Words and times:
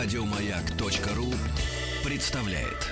Радиомаяк.ру 0.00 1.26
представляет 2.04 2.86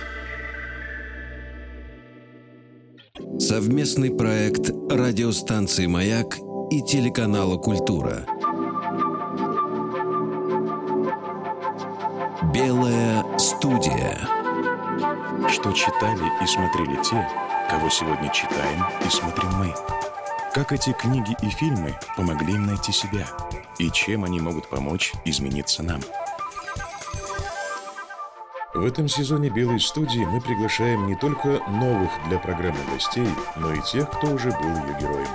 совместный 3.38 4.10
проект 4.10 4.70
радиостанции 4.90 5.86
Маяк 5.86 6.36
и 6.72 6.82
телеканала 6.82 7.58
Культура. 7.58 8.26
Белая 12.52 13.24
студия. 13.38 14.18
Что 15.48 15.70
читали 15.70 16.26
и 16.42 16.46
смотрели 16.48 17.00
те, 17.04 17.24
кого 17.70 17.88
сегодня 17.88 18.28
читаем 18.32 18.84
и 19.06 19.08
смотрим 19.08 19.52
мы. 19.60 19.72
Как 20.52 20.72
эти 20.72 20.92
книги 20.92 21.36
и 21.40 21.50
фильмы 21.50 21.94
помогли 22.16 22.54
им 22.54 22.66
найти 22.66 22.90
себя 22.90 23.28
и 23.78 23.92
чем 23.92 24.24
они 24.24 24.40
могут 24.40 24.68
помочь 24.68 25.12
измениться 25.24 25.84
нам. 25.84 26.00
В 28.76 28.84
этом 28.84 29.08
сезоне 29.08 29.48
«Белой 29.48 29.80
студии» 29.80 30.22
мы 30.26 30.38
приглашаем 30.38 31.06
не 31.06 31.16
только 31.16 31.62
новых 31.66 32.10
для 32.28 32.38
программы 32.38 32.78
гостей, 32.92 33.26
но 33.56 33.72
и 33.72 33.80
тех, 33.80 34.10
кто 34.10 34.26
уже 34.26 34.50
был 34.50 34.68
ее 34.68 34.98
героем. 35.00 35.26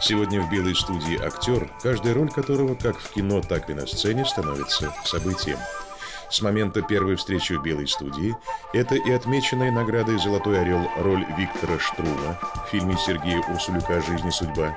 Сегодня 0.00 0.40
в 0.40 0.50
«Белой 0.50 0.74
студии» 0.74 1.22
актер, 1.22 1.70
каждая 1.82 2.14
роль 2.14 2.30
которого 2.30 2.74
как 2.74 2.96
в 2.96 3.12
кино, 3.12 3.42
так 3.42 3.68
и 3.68 3.74
на 3.74 3.86
сцене 3.86 4.24
становится 4.24 4.94
событием– 5.04 5.58
с 6.30 6.42
момента 6.42 6.82
первой 6.82 7.16
встречи 7.16 7.54
в 7.54 7.62
Белой 7.62 7.86
студии 7.86 8.36
это 8.72 8.94
и 8.94 9.10
отмеченная 9.10 9.70
наградой 9.70 10.18
«Золотой 10.18 10.60
орел» 10.60 10.90
роль 10.98 11.24
Виктора 11.36 11.78
Штрума 11.78 12.38
в 12.66 12.70
фильме 12.70 12.96
Сергея 12.96 13.40
Урсулюка 13.48 14.00
«Жизнь 14.02 14.28
и 14.28 14.30
судьба» 14.30 14.76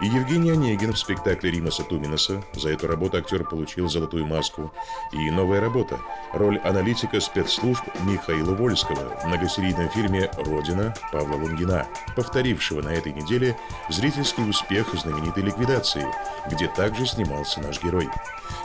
и 0.00 0.06
Евгений 0.06 0.50
Онегин 0.50 0.92
в 0.92 0.98
спектакле 0.98 1.50
Римаса 1.50 1.84
Туминаса. 1.84 2.42
За 2.54 2.70
эту 2.70 2.86
работу 2.88 3.18
актер 3.18 3.44
получил 3.44 3.88
«Золотую 3.88 4.26
маску». 4.26 4.72
И 5.12 5.30
новая 5.30 5.60
работа– 5.60 5.98
роль 6.32 6.58
аналитика 6.58 7.20
спецслужб 7.20 7.84
Михаила 8.04 8.54
Вольского 8.54 9.20
в 9.20 9.26
многосерийном 9.26 9.90
фильме 9.90 10.30
«Родина» 10.38 10.94
Павла 11.12 11.36
Лунгина, 11.36 11.86
повторившего 12.16 12.82
на 12.82 12.90
этой 12.90 13.12
неделе 13.12 13.56
зрительский 13.90 14.48
успех 14.48 14.94
знаменитой 14.94 15.42
ликвидации, 15.42 16.06
где 16.50 16.68
также 16.68 17.06
снимался 17.06 17.60
наш 17.60 17.82
герой. 17.82 18.08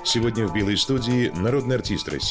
Сегодня 0.03 0.47
в 0.47 0.53
«Белой 0.53 0.77
студии» 0.77 1.31
народный 1.35 1.75
артист 1.75 2.07
России 2.07 2.24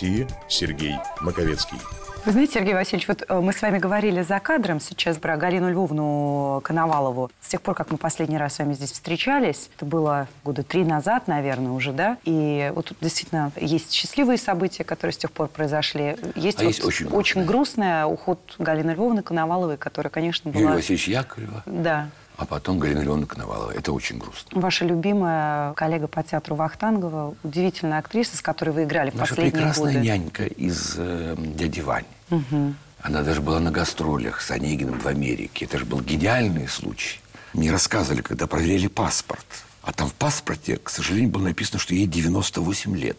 Сергей 0.48 0.96
Маковецкий. 1.20 1.78
Вы 2.24 2.32
знаете, 2.32 2.54
Сергей 2.54 2.72
Васильевич, 2.72 3.06
вот 3.06 3.22
э, 3.28 3.40
мы 3.40 3.52
с 3.52 3.60
вами 3.60 3.78
говорили 3.78 4.22
за 4.22 4.40
кадром 4.40 4.80
сейчас 4.80 5.18
про 5.18 5.36
Галину 5.36 5.70
Львовну 5.70 6.60
Коновалову. 6.64 7.30
С 7.40 7.48
тех 7.48 7.60
пор, 7.60 7.74
как 7.74 7.90
мы 7.90 7.98
последний 7.98 8.38
раз 8.38 8.54
с 8.54 8.58
вами 8.60 8.72
здесь 8.72 8.92
встречались, 8.92 9.68
это 9.76 9.84
было 9.84 10.26
года 10.42 10.62
три 10.62 10.84
назад, 10.84 11.28
наверное, 11.28 11.72
уже, 11.72 11.92
да? 11.92 12.16
И 12.24 12.72
вот 12.74 12.86
тут 12.86 12.98
действительно 13.02 13.52
есть 13.56 13.92
счастливые 13.92 14.38
события, 14.38 14.84
которые 14.84 15.12
с 15.12 15.18
тех 15.18 15.30
пор 15.30 15.48
произошли. 15.48 16.16
Есть, 16.34 16.60
а 16.60 16.64
вот 16.64 16.68
есть 16.68 16.82
очень 16.82 17.06
грустное. 17.06 17.20
очень 17.20 17.44
грустное 17.44 18.06
уход 18.06 18.56
Галины 18.58 18.92
Львовны 18.92 19.22
Коноваловой, 19.22 19.76
которая, 19.76 20.10
конечно, 20.10 20.50
была... 20.50 20.62
Юрий 20.62 20.74
Васильевич 20.76 21.08
Яковлева. 21.08 21.62
Да 21.66 22.08
а 22.36 22.46
потом 22.46 22.78
Галина 22.78 23.00
Леоновна 23.00 23.26
Коновалова. 23.26 23.70
Это 23.70 23.92
очень 23.92 24.18
грустно. 24.18 24.60
Ваша 24.60 24.84
любимая 24.84 25.72
коллега 25.74 26.08
по 26.08 26.22
театру 26.22 26.56
Вахтангова, 26.56 27.34
удивительная 27.44 27.98
актриса, 27.98 28.36
с 28.36 28.42
которой 28.42 28.70
вы 28.70 28.84
играли 28.84 29.10
в 29.10 29.14
Наша 29.14 29.30
последние 29.30 29.52
прекрасная 29.52 29.94
годы. 29.94 30.06
нянька 30.06 30.44
из 30.46 30.94
э, 30.96 31.36
«Дяди 31.38 31.80
Вани». 31.80 32.06
Угу. 32.30 32.74
Она 33.02 33.22
даже 33.22 33.40
была 33.40 33.60
на 33.60 33.70
гастролях 33.70 34.40
с 34.40 34.50
Онегиным 34.50 34.98
в 34.98 35.06
Америке. 35.06 35.66
Это 35.66 35.78
же 35.78 35.84
был 35.84 36.00
гениальный 36.00 36.66
случай. 36.68 37.20
Мне 37.52 37.70
рассказывали, 37.70 38.22
когда 38.22 38.46
проверяли 38.46 38.88
паспорт. 38.88 39.46
А 39.82 39.92
там 39.92 40.08
в 40.08 40.14
паспорте, 40.14 40.78
к 40.78 40.88
сожалению, 40.88 41.30
было 41.30 41.44
написано, 41.44 41.78
что 41.78 41.94
ей 41.94 42.06
98 42.06 42.96
лет. 42.96 43.18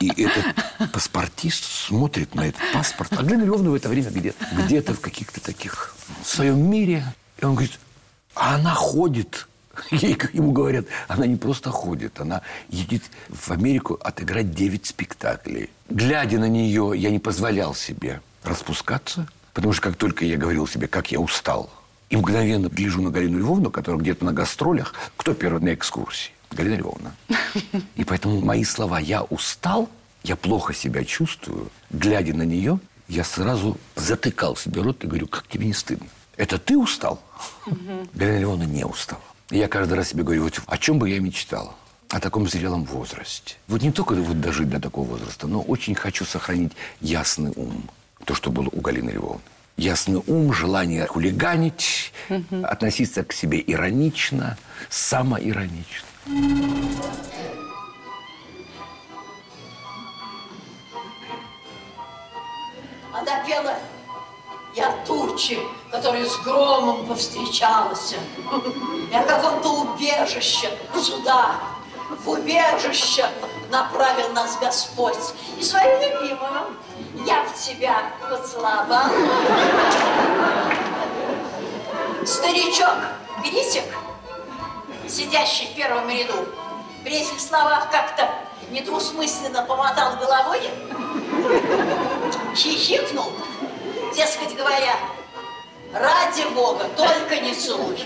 И 0.00 0.08
этот 0.20 0.90
паспортист 0.92 1.64
смотрит 1.64 2.34
на 2.34 2.48
этот 2.48 2.60
паспорт. 2.72 3.12
А 3.16 3.22
Глена 3.22 3.44
Львовна 3.44 3.70
в 3.70 3.74
это 3.74 3.88
время 3.88 4.10
где-то 4.10 4.44
где 4.64 4.80
в 4.80 5.00
каких-то 5.00 5.40
таких 5.40 5.94
в 6.22 6.28
своем 6.28 6.70
мире. 6.70 7.04
И 7.38 7.44
он 7.44 7.54
говорит, 7.54 7.78
а 8.34 8.54
она 8.54 8.74
ходит. 8.74 9.48
Ей, 9.90 10.18
ему 10.32 10.52
говорят, 10.52 10.86
она 11.08 11.26
не 11.26 11.36
просто 11.36 11.70
ходит, 11.70 12.20
она 12.20 12.42
едет 12.68 13.02
в 13.28 13.50
Америку 13.50 13.98
отыграть 14.00 14.54
9 14.54 14.86
спектаклей. 14.86 15.70
Глядя 15.88 16.38
на 16.38 16.48
нее, 16.48 16.92
я 16.94 17.10
не 17.10 17.18
позволял 17.18 17.74
себе 17.74 18.20
распускаться, 18.44 19.26
потому 19.54 19.72
что 19.72 19.82
как 19.82 19.96
только 19.96 20.24
я 20.24 20.36
говорил 20.36 20.66
себе, 20.66 20.88
как 20.88 21.10
я 21.10 21.20
устал, 21.20 21.70
и 22.10 22.16
мгновенно 22.16 22.68
гляжу 22.68 23.00
на 23.00 23.10
Галину 23.10 23.38
Львовну, 23.38 23.70
которая 23.70 24.00
где-то 24.00 24.24
на 24.24 24.32
гастролях, 24.32 24.94
кто 25.16 25.32
первый 25.32 25.62
на 25.62 25.72
экскурсии? 25.72 26.32
Галина 26.50 26.74
Львовна. 26.74 27.14
И 27.96 28.04
поэтому 28.04 28.40
мои 28.42 28.64
слова 28.64 28.98
«я 28.98 29.22
устал», 29.22 29.88
«я 30.22 30.36
плохо 30.36 30.74
себя 30.74 31.04
чувствую», 31.04 31.70
глядя 31.90 32.34
на 32.34 32.42
нее, 32.42 32.78
я 33.12 33.24
сразу 33.24 33.76
затыкал 33.94 34.56
себе 34.56 34.80
рот 34.80 35.04
и 35.04 35.06
говорю, 35.06 35.28
как 35.28 35.46
тебе 35.46 35.66
не 35.66 35.74
стыдно? 35.74 36.06
Это 36.38 36.58
ты 36.58 36.78
устал? 36.78 37.22
Галина 38.14 38.38
Львовна 38.38 38.62
не 38.62 38.84
устала. 38.84 39.20
И 39.50 39.58
я 39.58 39.68
каждый 39.68 39.94
раз 39.94 40.08
себе 40.08 40.24
говорю, 40.24 40.44
вот 40.44 40.62
о 40.66 40.78
чем 40.78 40.98
бы 40.98 41.10
я 41.10 41.20
мечтал? 41.20 41.74
О 42.08 42.20
таком 42.20 42.48
зрелом 42.48 42.84
возрасте. 42.84 43.56
Вот 43.68 43.82
не 43.82 43.92
только 43.92 44.14
вот 44.14 44.40
дожить 44.40 44.70
до 44.70 44.80
такого 44.80 45.06
возраста, 45.10 45.46
но 45.46 45.60
очень 45.60 45.94
хочу 45.94 46.24
сохранить 46.24 46.72
ясный 47.00 47.52
ум. 47.54 47.84
То, 48.24 48.34
что 48.34 48.50
было 48.50 48.68
у 48.72 48.80
Галины 48.80 49.10
Львовны. 49.10 49.42
Ясный 49.76 50.22
ум, 50.26 50.52
желание 50.54 51.06
хулиганить, 51.06 52.12
относиться 52.62 53.24
к 53.24 53.32
себе 53.34 53.62
иронично, 53.66 54.56
самоиронично. 54.88 56.08
Она 63.32 63.44
пела 63.44 63.74
«Я 64.74 64.92
тучи, 65.06 65.58
которые 65.90 66.26
с 66.26 66.36
громом 66.38 67.06
повстречалась. 67.06 68.14
Я 69.10 69.22
каком-то 69.22 69.68
убежище 69.68 70.70
сюда, 70.94 71.56
в 72.24 72.28
убежище 72.28 73.26
направил 73.70 74.30
нас 74.30 74.58
Господь. 74.60 75.34
И 75.58 75.62
свою 75.62 75.98
любимую 76.00 76.76
я 77.26 77.44
в 77.44 77.54
тебя 77.54 78.02
поцеловал. 78.28 79.10
Старичок, 82.26 82.96
критик, 83.42 83.84
сидящий 85.08 85.68
в 85.68 85.74
первом 85.74 86.08
ряду, 86.08 86.34
при 87.02 87.14
этих 87.14 87.40
словах 87.40 87.90
как-то 87.90 88.28
недвусмысленно 88.70 89.62
помотал 89.62 90.16
головой, 90.16 90.60
хихикнул, 92.54 93.32
дескать 94.14 94.54
говоря, 94.56 94.96
ради 95.92 96.48
бога, 96.54 96.84
только 96.96 97.40
не 97.40 97.54
целуй. 97.54 97.98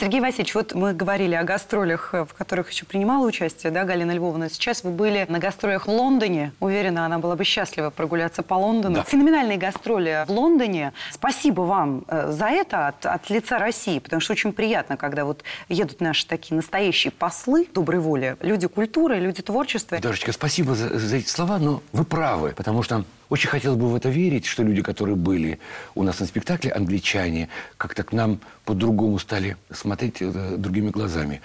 Сергей 0.00 0.22
Васильевич, 0.22 0.54
вот 0.54 0.74
мы 0.74 0.94
говорили 0.94 1.34
о 1.34 1.44
гастролях, 1.44 2.14
в 2.14 2.28
которых 2.32 2.70
еще 2.70 2.86
принимала 2.86 3.26
участие, 3.26 3.70
да, 3.70 3.84
Галина 3.84 4.12
Львовна. 4.12 4.48
Сейчас 4.48 4.82
вы 4.82 4.92
были 4.92 5.26
на 5.28 5.38
гастролях 5.38 5.86
в 5.86 5.90
Лондоне. 5.90 6.52
Уверена, 6.58 7.04
она 7.04 7.18
была 7.18 7.36
бы 7.36 7.44
счастлива 7.44 7.90
прогуляться 7.90 8.42
по 8.42 8.54
Лондону. 8.54 8.94
Да. 8.94 9.02
Феноменальные 9.02 9.58
гастроли 9.58 10.24
в 10.26 10.30
Лондоне. 10.30 10.94
Спасибо 11.12 11.60
вам 11.60 12.04
э, 12.08 12.32
за 12.32 12.46
это 12.46 12.88
от, 12.88 13.04
от 13.04 13.28
лица 13.28 13.58
России, 13.58 13.98
потому 13.98 14.20
что 14.20 14.32
очень 14.32 14.54
приятно, 14.54 14.96
когда 14.96 15.26
вот 15.26 15.44
едут 15.68 16.00
наши 16.00 16.26
такие 16.26 16.56
настоящие 16.56 17.10
послы 17.10 17.68
доброй 17.70 18.00
воли, 18.00 18.38
люди 18.40 18.68
культуры, 18.68 19.18
люди 19.18 19.42
творчества. 19.42 19.98
Дашечка, 19.98 20.32
спасибо 20.32 20.74
за, 20.74 20.98
за 20.98 21.16
эти 21.16 21.28
слова, 21.28 21.58
но 21.58 21.82
вы 21.92 22.06
правы, 22.06 22.54
потому 22.56 22.82
что 22.82 23.04
очень 23.30 23.48
хотелось 23.48 23.78
бы 23.78 23.88
в 23.88 23.94
это 23.94 24.08
верить, 24.08 24.44
что 24.44 24.64
люди, 24.64 24.82
которые 24.82 25.14
были 25.14 25.60
у 25.94 26.02
нас 26.02 26.18
на 26.18 26.26
спектакле, 26.26 26.72
англичане, 26.72 27.48
как-то 27.76 28.02
к 28.02 28.12
нам 28.12 28.40
по-другому 28.64 29.18
стали 29.20 29.56
смотреть 29.70 30.16
э, 30.20 30.56
другими 30.58 30.90
глазами. 30.90 31.40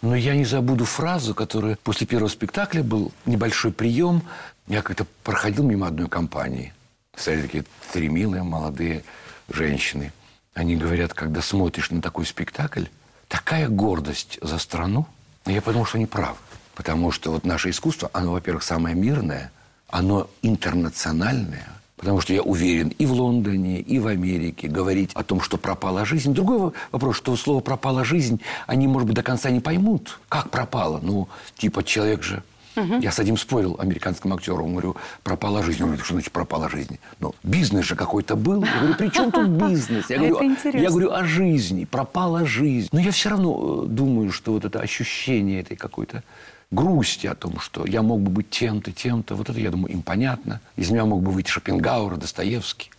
Но 0.00 0.16
я 0.16 0.34
не 0.34 0.46
забуду 0.46 0.86
фразу, 0.86 1.34
которая 1.34 1.76
после 1.82 2.06
первого 2.06 2.28
спектакля 2.28 2.82
был 2.82 3.12
небольшой 3.26 3.70
прием. 3.70 4.22
Я 4.66 4.80
как-то 4.80 5.06
проходил 5.22 5.64
мимо 5.64 5.86
одной 5.86 6.08
компании. 6.08 6.72
Стояли 7.14 7.42
такие 7.42 7.64
три 7.92 8.08
милые 8.08 8.42
молодые 8.42 9.04
женщины. 9.50 10.12
Они 10.54 10.74
говорят, 10.74 11.12
когда 11.12 11.42
смотришь 11.42 11.90
на 11.90 12.00
такой 12.00 12.24
спектакль, 12.24 12.84
такая 13.28 13.68
гордость 13.68 14.38
за 14.40 14.58
страну. 14.58 15.06
Я 15.44 15.60
подумал, 15.60 15.84
что 15.84 15.98
они 15.98 16.06
правы. 16.06 16.38
Потому 16.74 17.12
что 17.12 17.30
вот 17.30 17.44
наше 17.44 17.70
искусство, 17.70 18.10
оно, 18.14 18.32
во-первых, 18.32 18.62
самое 18.62 18.94
мирное, 18.94 19.50
оно 19.90 20.28
интернациональное. 20.42 21.68
Потому 21.96 22.20
что 22.20 22.34
я 22.34 22.42
уверен 22.42 22.88
и 22.98 23.06
в 23.06 23.12
Лондоне, 23.12 23.80
и 23.80 23.98
в 23.98 24.06
Америке 24.06 24.68
говорить 24.68 25.10
о 25.14 25.22
том, 25.22 25.40
что 25.40 25.56
пропала 25.56 26.04
жизнь. 26.04 26.34
Другой 26.34 26.58
во- 26.58 26.72
вопрос, 26.92 27.16
что 27.16 27.34
слово 27.36 27.60
«пропала 27.60 28.04
жизнь» 28.04 28.40
они, 28.66 28.86
может 28.86 29.06
быть, 29.06 29.16
до 29.16 29.22
конца 29.22 29.48
не 29.48 29.60
поймут. 29.60 30.18
Как 30.28 30.50
пропала? 30.50 31.00
Ну, 31.02 31.28
типа 31.56 31.82
человек 31.82 32.22
же 32.22 32.42
Я 32.76 33.10
с 33.10 33.18
одним 33.18 33.36
спорил, 33.36 33.76
американским 33.78 34.32
актером, 34.32 34.72
говорю, 34.72 34.96
пропала 35.22 35.62
жизнь. 35.62 35.82
Он 35.82 35.88
говорит, 35.88 36.04
что 36.04 36.14
значит 36.14 36.32
пропала 36.32 36.68
жизнь? 36.68 36.98
Ну, 37.20 37.34
бизнес 37.42 37.86
же 37.86 37.96
какой-то 37.96 38.36
был. 38.36 38.64
Я 38.64 38.78
говорю, 38.78 38.94
при 38.94 39.08
чем 39.08 39.32
тут 39.32 39.48
бизнес? 39.70 40.10
Я 40.10 40.18
говорю, 40.18 40.56
я 40.72 40.90
говорю 40.90 41.12
о 41.12 41.24
жизни, 41.24 41.84
пропала 41.84 42.44
жизнь. 42.46 42.88
Но 42.92 43.00
я 43.00 43.10
все 43.10 43.30
равно 43.30 43.84
э, 43.84 43.86
думаю, 43.88 44.30
что 44.32 44.52
вот 44.52 44.64
это 44.64 44.80
ощущение 44.80 45.60
этой 45.60 45.76
какой-то 45.76 46.22
грусти 46.70 47.26
о 47.26 47.34
том, 47.34 47.58
что 47.60 47.86
я 47.86 48.02
мог 48.02 48.20
бы 48.20 48.30
быть 48.30 48.50
тем-то, 48.50 48.92
тем-то, 48.92 49.34
вот 49.36 49.48
это, 49.48 49.58
я 49.58 49.70
думаю, 49.70 49.92
им 49.92 50.02
понятно. 50.02 50.60
Из 50.76 50.90
меня 50.90 51.04
мог 51.04 51.22
бы 51.22 51.30
выйти 51.30 51.48
Шопенгауэр, 51.50 52.16
Достоевский. 52.16 52.90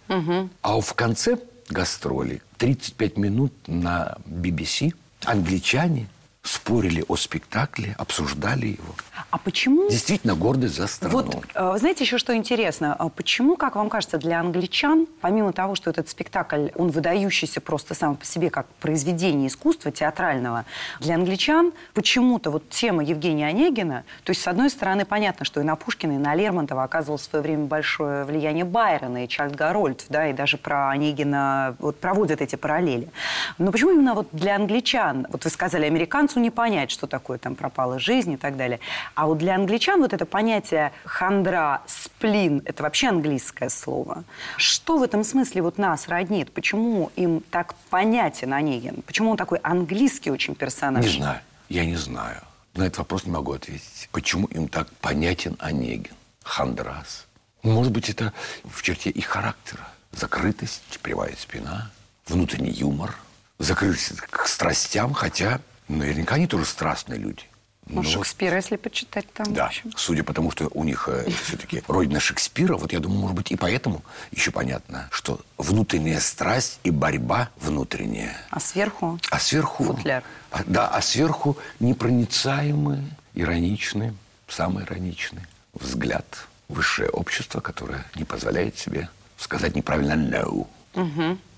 А 0.62 0.80
в 0.80 0.94
конце 0.94 1.38
гастролей 1.70 2.42
35 2.58 3.18
минут 3.18 3.54
на 3.68 4.18
BBC 4.26 4.94
англичане 5.26 6.08
спорили 6.48 7.04
о 7.08 7.16
спектакле, 7.16 7.96
обсуждали 7.98 8.68
его. 8.68 8.96
А 9.32 9.38
почему... 9.38 9.90
Действительно 9.90 10.36
гордость 10.36 10.76
за 10.76 10.88
страну. 10.88 11.16
Вот, 11.16 11.46
э, 11.54 11.76
знаете, 11.78 12.04
еще 12.04 12.18
что 12.18 12.36
интересно? 12.36 12.96
А 12.98 13.10
Почему, 13.18 13.58
как 13.58 13.76
вам 13.76 13.90
кажется, 13.90 14.20
для 14.20 14.40
англичан, 14.40 15.08
помимо 15.22 15.52
того, 15.52 15.74
что 15.74 15.90
этот 15.90 16.08
спектакль, 16.08 16.68
он 16.76 16.90
выдающийся 16.92 17.60
просто 17.60 17.96
сам 17.96 18.16
по 18.16 18.26
себе 18.26 18.52
как 18.52 18.68
произведение 18.80 19.48
искусства 19.48 19.92
театрального, 19.92 20.66
для 21.00 21.16
англичан 21.16 21.74
почему-то 21.96 22.52
вот 22.52 22.70
тема 22.70 23.04
Евгения 23.04 23.48
Онегина, 23.48 24.06
то 24.24 24.30
есть, 24.30 24.42
с 24.44 24.48
одной 24.48 24.70
стороны, 24.70 25.04
понятно, 25.04 25.46
что 25.46 25.60
и 25.62 25.64
на 25.64 25.76
Пушкина, 25.76 26.14
и 26.14 26.18
на 26.18 26.36
Лермонтова 26.36 26.84
оказывал 26.84 27.18
в 27.18 27.22
свое 27.22 27.42
время 27.42 27.66
большое 27.66 28.24
влияние 28.24 28.66
Байрона 28.66 29.26
и 29.26 29.28
Чарльз 29.28 29.56
Гарольд, 29.56 30.06
да, 30.10 30.30
и 30.30 30.34
даже 30.34 30.58
про 30.58 30.90
Онегина 30.90 31.76
вот 31.80 32.00
проводят 32.00 32.42
эти 32.42 32.56
параллели. 32.56 33.10
Но 33.58 33.72
почему 33.72 33.92
именно 33.92 34.14
вот 34.14 34.28
для 34.32 34.56
англичан, 34.56 35.26
вот 35.32 35.44
вы 35.44 35.50
сказали, 35.50 35.86
американцу 35.86 36.37
не 36.38 36.52
понять, 36.52 36.92
что 36.92 37.08
такое 37.08 37.38
там 37.38 37.56
пропала 37.56 38.00
жизнь 38.00 38.34
и 38.34 38.38
так 38.38 38.58
далее, 38.58 38.80
а 39.16 39.28
вот 39.28 39.38
для 39.38 39.56
англичан 39.56 40.00
вот 40.02 40.14
это 40.14 40.26
понятие 40.26 40.92
хандра, 41.06 41.82
сплин, 41.88 42.62
это 42.66 42.84
вообще 42.84 43.10
английское 43.10 43.70
слово. 43.70 44.24
Что 44.58 44.98
в 44.98 45.04
этом 45.04 45.24
смысле 45.24 45.62
вот 45.62 45.78
нас 45.78 46.08
роднит? 46.08 46.52
Почему 46.52 47.12
им 47.16 47.42
так 47.42 47.76
понятен 47.90 48.54
Онегин? 48.54 49.02
Почему 49.04 49.32
он 49.32 49.38
такой 49.38 49.60
английский 49.60 50.32
очень 50.32 50.56
персонаж? 50.56 51.06
Не 51.06 51.12
знаю. 51.12 51.40
Я 51.70 51.86
не 51.86 51.96
знаю. 51.96 52.42
На 52.74 52.84
этот 52.84 53.00
вопрос 53.00 53.26
не 53.26 53.32
могу 53.32 53.54
ответить. 53.54 54.10
Почему 54.12 54.48
им 54.48 54.68
так 54.68 54.90
понятен 55.02 55.56
Онегин? 55.60 56.14
Хандрас. 56.44 57.26
Может 57.64 57.92
быть, 57.92 58.10
это 58.10 58.34
в 58.64 58.82
черте 58.82 59.10
их 59.10 59.26
характера. 59.26 59.88
Закрытость, 60.12 61.00
прямая 61.02 61.36
спина, 61.36 61.92
внутренний 62.26 62.72
юмор, 62.72 63.16
закрытость 63.60 64.22
к 64.22 64.48
страстям, 64.48 65.14
хотя 65.14 65.60
наверняка 65.88 66.36
они 66.36 66.48
тоже 66.48 66.66
страстные 66.66 67.20
люди. 67.20 67.44
Ну, 67.90 68.02
Но 68.02 68.04
Шекспира, 68.04 68.58
если 68.58 68.76
почитать 68.76 69.32
там, 69.32 69.54
да, 69.54 69.72
судя 69.96 70.24
по 70.24 70.34
тому, 70.34 70.52
что 70.52 70.68
у 70.74 70.84
них 70.84 71.08
все-таки 71.44 71.84
родина 71.88 72.20
Шекспира, 72.20 72.76
вот 72.76 72.92
я 72.92 73.00
думаю, 73.00 73.22
может 73.22 73.36
быть, 73.38 73.52
и 73.52 73.56
поэтому 73.56 74.02
еще 74.32 74.52
понятно, 74.52 75.08
что 75.10 75.40
внутренняя 75.58 76.20
страсть 76.20 76.80
и 76.84 76.92
борьба 76.92 77.50
внутренняя. 77.56 78.36
А 78.50 78.60
сверху? 78.60 79.20
А 79.32 79.40
сверху... 79.40 79.86
Футляр. 79.86 80.24
А, 80.52 80.64
да, 80.66 80.90
а 80.90 81.02
сверху 81.02 81.58
непроницаемый, 81.80 83.04
ироничный, 83.34 84.14
самый 84.50 84.84
ироничный 84.84 85.44
взгляд. 85.74 86.26
Высшее 86.68 87.10
общество, 87.10 87.62
которое 87.62 88.06
не 88.16 88.26
позволяет 88.26 88.78
себе 88.78 89.08
сказать 89.38 89.76
неправильно 89.76 90.14
«no». 90.14 90.68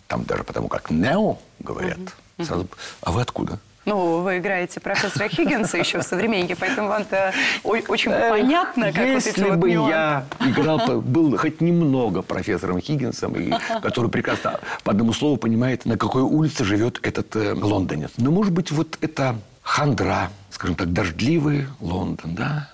Там 0.07 0.23
даже 0.25 0.43
потому, 0.43 0.67
как 0.67 0.91
«no» 0.91 1.39
говорят. 1.59 1.99
Сразу, 2.37 2.67
а 3.01 3.11
вы 3.11 3.21
откуда? 3.21 3.59
Ну, 3.89 4.21
вы 4.21 4.37
играете 4.37 4.79
профессора 4.79 5.27
Хиггинса 5.29 5.79
еще 5.79 5.99
в 5.99 6.03
«Современнике», 6.03 6.55
поэтому 6.55 6.89
вам-то 6.89 7.33
очень 7.63 8.11
понятно, 8.11 8.93
как 8.93 9.03
Если 9.03 9.49
вот 9.49 9.57
бы 9.57 9.71
я 9.71 10.27
играл, 10.41 11.01
был 11.01 11.35
хоть 11.35 11.59
немного 11.59 12.21
профессором 12.21 12.79
Хиггинсом, 12.81 13.33
и, 13.33 13.51
который 13.81 14.11
прекрасно 14.11 14.59
по 14.83 14.91
одному 14.91 15.11
слову 15.11 15.37
понимает, 15.37 15.85
на 15.85 15.97
какой 15.97 16.21
улице 16.21 16.65
живет 16.65 16.99
этот 17.01 17.35
э, 17.35 17.53
лондонец. 17.53 18.11
Но, 18.17 18.29
может 18.29 18.53
быть, 18.53 18.69
вот 18.69 18.99
это 19.01 19.35
хандра, 19.63 20.29
скажем 20.51 20.75
так, 20.75 20.93
дождливый 20.93 21.65
Лондон, 21.79 22.35
да? 22.35 22.69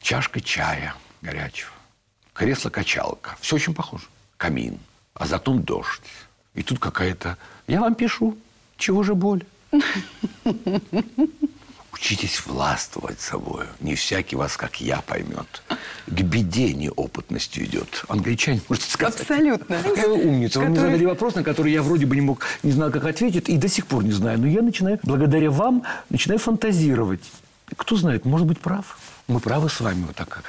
Чашка 0.00 0.40
чая 0.40 0.94
горячего, 1.20 1.72
кресло-качалка. 2.32 3.36
Все 3.40 3.56
очень 3.56 3.74
похоже. 3.74 4.04
Камин, 4.36 4.78
а 5.14 5.26
за 5.26 5.36
окном 5.36 5.64
дождь. 5.64 6.02
И 6.54 6.62
тут 6.62 6.78
какая-то... 6.78 7.38
Я 7.66 7.80
вам 7.80 7.96
пишу, 7.96 8.36
чего 8.76 9.02
же 9.02 9.16
боль? 9.16 9.44
Учитесь 11.92 12.44
властвовать 12.44 13.20
собой. 13.20 13.66
Не 13.80 13.94
всякий 13.94 14.36
вас, 14.36 14.56
как 14.56 14.80
я, 14.80 15.00
поймет. 15.00 15.62
К 16.06 16.20
беде 16.22 16.74
неопытностью 16.74 17.64
идет. 17.64 18.04
Англичане, 18.08 18.60
можете 18.68 18.90
сказать. 18.90 19.20
Абсолютно. 19.20 19.78
Какая 19.82 20.08
вы 20.08 20.14
умница. 20.14 20.58
Вы 20.58 20.66
мне 20.66 20.74
Который- 20.74 20.90
задали 20.90 21.04
вопрос, 21.06 21.34
на 21.36 21.44
который 21.44 21.72
я 21.72 21.82
вроде 21.82 22.04
бы 22.06 22.16
не 22.16 22.22
мог, 22.22 22.44
не 22.62 22.72
знал, 22.72 22.90
как 22.90 23.04
ответить, 23.04 23.48
и 23.48 23.56
до 23.56 23.68
сих 23.68 23.86
пор 23.86 24.02
не 24.02 24.12
знаю. 24.12 24.40
Но 24.40 24.48
я 24.48 24.60
начинаю, 24.60 24.98
благодаря 25.04 25.50
вам, 25.50 25.84
начинаю 26.10 26.40
фантазировать. 26.40 27.22
Кто 27.76 27.96
знает, 27.96 28.24
может 28.24 28.46
быть, 28.46 28.58
прав. 28.58 28.98
Мы 29.28 29.40
правы 29.40 29.70
с 29.70 29.80
вами, 29.80 30.04
вот 30.04 30.16
так 30.16 30.42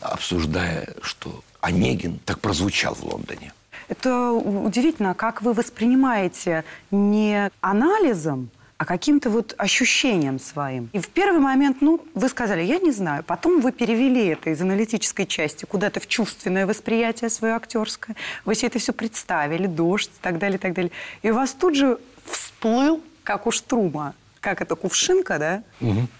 обсуждая, 0.00 0.94
что 1.02 1.42
Онегин 1.60 2.20
так 2.24 2.40
прозвучал 2.40 2.94
в 2.94 3.02
Лондоне. 3.04 3.52
Это 3.88 4.30
удивительно, 4.32 5.14
как 5.14 5.42
вы 5.42 5.52
воспринимаете 5.52 6.64
не 6.90 7.50
анализом, 7.60 8.50
а 8.82 8.84
каким-то 8.84 9.30
вот 9.30 9.54
ощущением 9.58 10.40
своим. 10.40 10.90
И 10.92 10.98
в 10.98 11.08
первый 11.08 11.38
момент, 11.38 11.76
ну, 11.82 12.04
вы 12.14 12.28
сказали, 12.28 12.62
я 12.62 12.80
не 12.80 12.90
знаю. 12.90 13.22
Потом 13.22 13.60
вы 13.60 13.70
перевели 13.70 14.26
это 14.26 14.50
из 14.50 14.60
аналитической 14.60 15.24
части 15.24 15.64
куда-то 15.66 16.00
в 16.00 16.08
чувственное 16.08 16.66
восприятие 16.66 17.30
свое 17.30 17.54
актерское. 17.54 18.16
Вы 18.44 18.56
себе 18.56 18.66
это 18.66 18.80
все 18.80 18.92
представили, 18.92 19.68
дождь 19.68 20.10
и 20.10 20.20
так 20.20 20.38
далее, 20.40 20.56
и 20.56 20.60
так 20.60 20.72
далее. 20.74 20.90
И 21.22 21.30
у 21.30 21.34
вас 21.34 21.52
тут 21.52 21.76
же 21.76 21.98
всплыл, 22.24 23.00
как 23.22 23.46
у 23.46 23.52
Штрума, 23.52 24.14
как 24.40 24.60
это, 24.60 24.74
кувшинка, 24.74 25.38
да? 25.38 25.62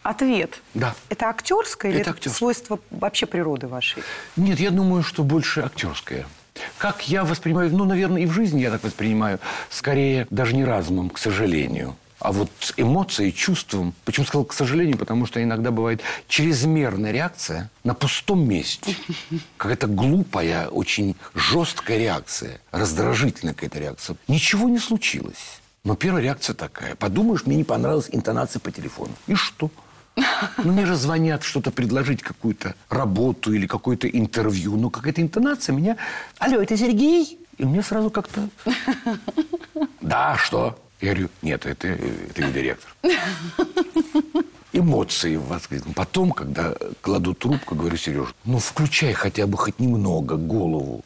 Ответ. 0.05 0.61
Да. 0.75 0.95
Это 1.09 1.31
актерское 1.31 1.91
или 1.91 2.01
Это 2.01 2.11
это, 2.11 2.17
актерское. 2.19 2.39
свойство 2.39 2.79
вообще 2.93 3.27
природы 3.27 3.67
вашей? 3.67 4.05
Нет, 4.37 4.61
я 4.61 4.71
думаю, 4.71 5.03
что 5.03 5.25
больше 5.25 5.63
актерское. 5.63 6.27
Как 6.79 7.09
я 7.09 7.25
воспринимаю, 7.25 7.75
ну, 7.75 7.85
наверное, 7.85 8.23
и 8.23 8.27
в 8.27 8.31
жизни 8.33 8.61
я 8.61 8.71
так 8.71 8.85
воспринимаю, 8.85 9.41
скорее 9.69 10.29
даже 10.31 10.55
не 10.55 10.65
разумом, 10.65 11.11
к 11.11 11.19
сожалению, 11.19 11.97
а 12.23 12.31
вот 12.31 12.51
с 12.61 12.73
эмоцией, 12.77 13.33
чувством. 13.33 13.95
Почему 14.05 14.25
сказал 14.27 14.45
к 14.45 14.53
сожалению? 14.53 14.97
Потому 14.97 15.27
что 15.27 15.43
иногда 15.43 15.73
бывает 15.73 16.03
чрезмерная 16.29 17.11
реакция 17.11 17.69
на 17.83 17.95
пустом 17.95 18.49
месте. 18.49 18.97
Какая-то 19.57 19.89
глупая, 19.89 20.69
очень 20.69 21.17
жесткая 21.35 21.99
реакция, 21.99 22.61
раздражительная 22.71 23.55
какая-то 23.55 23.81
реакция. 23.81 24.17
Ничего 24.29 24.69
не 24.69 24.79
случилось. 24.79 25.61
Но 25.85 25.97
первая 25.97 26.23
реакция 26.23 26.55
такая. 26.55 26.95
Подумаешь, 26.95 27.45
мне 27.45 27.57
не 27.57 27.65
понравилась 27.65 28.09
интонация 28.13 28.61
по 28.61 28.71
телефону. 28.71 29.13
И 29.27 29.35
что? 29.35 29.71
Ну, 30.15 30.73
мне 30.73 30.87
же 30.87 30.95
звонят 30.95 31.43
что-то 31.43 31.73
предложить, 31.73 32.23
какую-то 32.23 32.77
работу 32.89 33.53
или 33.53 33.67
какое-то 33.67 34.07
интервью. 34.07 34.77
Но 34.77 34.91
какая-то 34.91 35.23
интонация 35.23 35.75
меня... 35.75 35.97
Алло, 36.39 36.61
это 36.61 36.77
Сергей? 36.77 37.41
И 37.59 37.65
мне 37.65 37.83
сразу 37.83 38.11
как-то... 38.11 38.49
Да, 40.01 40.37
что? 40.37 40.79
Я 41.03 41.15
говорю, 41.15 41.31
нет, 41.43 41.67
это, 41.67 41.89
это 41.89 42.43
директор. 42.53 42.95
Эмоции 44.73 45.35
в 45.35 45.47
вас. 45.47 45.69
Потом, 45.97 46.31
когда 46.31 46.75
кладу 47.01 47.35
трубку, 47.35 47.75
говорю, 47.75 47.97
Сереж, 47.97 48.29
ну, 48.45 48.59
включай 48.59 49.13
хотя 49.13 49.49
бы 49.49 49.59
хоть 49.59 49.81
немного 49.81 50.37
голову. 50.37 51.05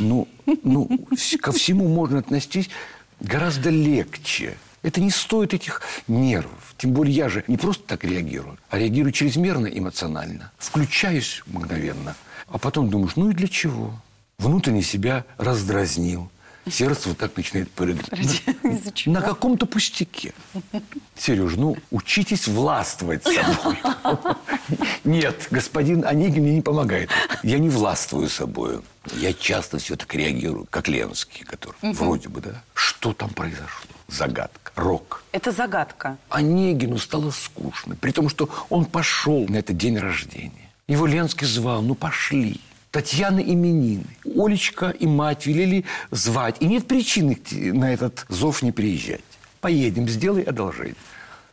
Ну, 0.00 0.26
ну, 0.64 1.06
ко 1.40 1.52
всему 1.52 1.86
можно 1.86 2.18
относиться 2.18 2.70
гораздо 3.20 3.70
легче. 3.70 4.58
Это 4.82 5.00
не 5.00 5.10
стоит 5.10 5.54
этих 5.54 5.80
нервов. 6.08 6.74
Тем 6.76 6.92
более 6.92 7.14
я 7.14 7.28
же 7.28 7.44
не 7.46 7.56
просто 7.56 7.84
так 7.84 8.02
реагирую, 8.02 8.58
а 8.68 8.78
реагирую 8.78 9.12
чрезмерно 9.12 9.66
эмоционально. 9.66 10.50
Включаюсь 10.58 11.42
мгновенно. 11.46 12.16
А 12.48 12.58
потом 12.58 12.90
думаешь, 12.90 13.14
ну 13.14 13.30
и 13.30 13.32
для 13.32 13.46
чего? 13.46 13.94
Внутренне 14.38 14.82
себя 14.82 15.24
раздразнил. 15.38 16.30
Сердце 16.70 17.10
вот 17.10 17.18
так 17.18 17.36
начинает 17.36 17.70
прыгать. 17.70 18.10
На- 19.04 19.12
на 19.12 19.22
каком-то 19.22 19.66
пустяке. 19.66 20.32
Сереж, 21.16 21.54
ну, 21.56 21.76
учитесь 21.90 22.48
властвовать 22.48 23.22
собой. 23.24 23.76
Нет, 25.04 25.46
господин 25.50 26.04
Онегин 26.04 26.42
мне 26.42 26.54
не 26.54 26.62
помогает. 26.62 27.10
Я 27.42 27.58
не 27.58 27.68
властвую 27.68 28.28
собой. 28.28 28.80
Я 29.14 29.32
часто 29.32 29.78
все 29.78 29.96
так 29.96 30.12
реагирую, 30.14 30.66
как 30.68 30.88
Ленский, 30.88 31.44
который 31.44 31.76
вроде 31.94 32.28
бы, 32.28 32.40
да. 32.40 32.62
Что 32.74 33.12
там 33.12 33.30
произошло? 33.30 33.90
Загадка. 34.08 34.72
Рок. 34.74 35.22
Это 35.32 35.52
загадка. 35.52 36.16
Онегину 36.28 36.98
стало 36.98 37.30
скучно. 37.30 37.96
При 37.96 38.10
том, 38.10 38.28
что 38.28 38.48
он 38.68 38.84
пошел 38.84 39.46
на 39.48 39.56
этот 39.56 39.76
день 39.76 39.98
рождения. 39.98 40.70
Его 40.88 41.06
Ленский 41.06 41.46
звал, 41.46 41.82
ну 41.82 41.94
пошли. 41.94 42.60
Татьяна 42.90 43.40
именины. 43.40 44.04
Олечка 44.24 44.90
и 44.90 45.06
мать 45.06 45.46
велели 45.46 45.84
звать. 46.10 46.56
И 46.60 46.66
нет 46.66 46.86
причины 46.86 47.38
на 47.50 47.92
этот 47.92 48.24
зов 48.28 48.62
не 48.62 48.72
приезжать. 48.72 49.20
Поедем, 49.60 50.08
сделай 50.08 50.42
одолжение. 50.42 50.94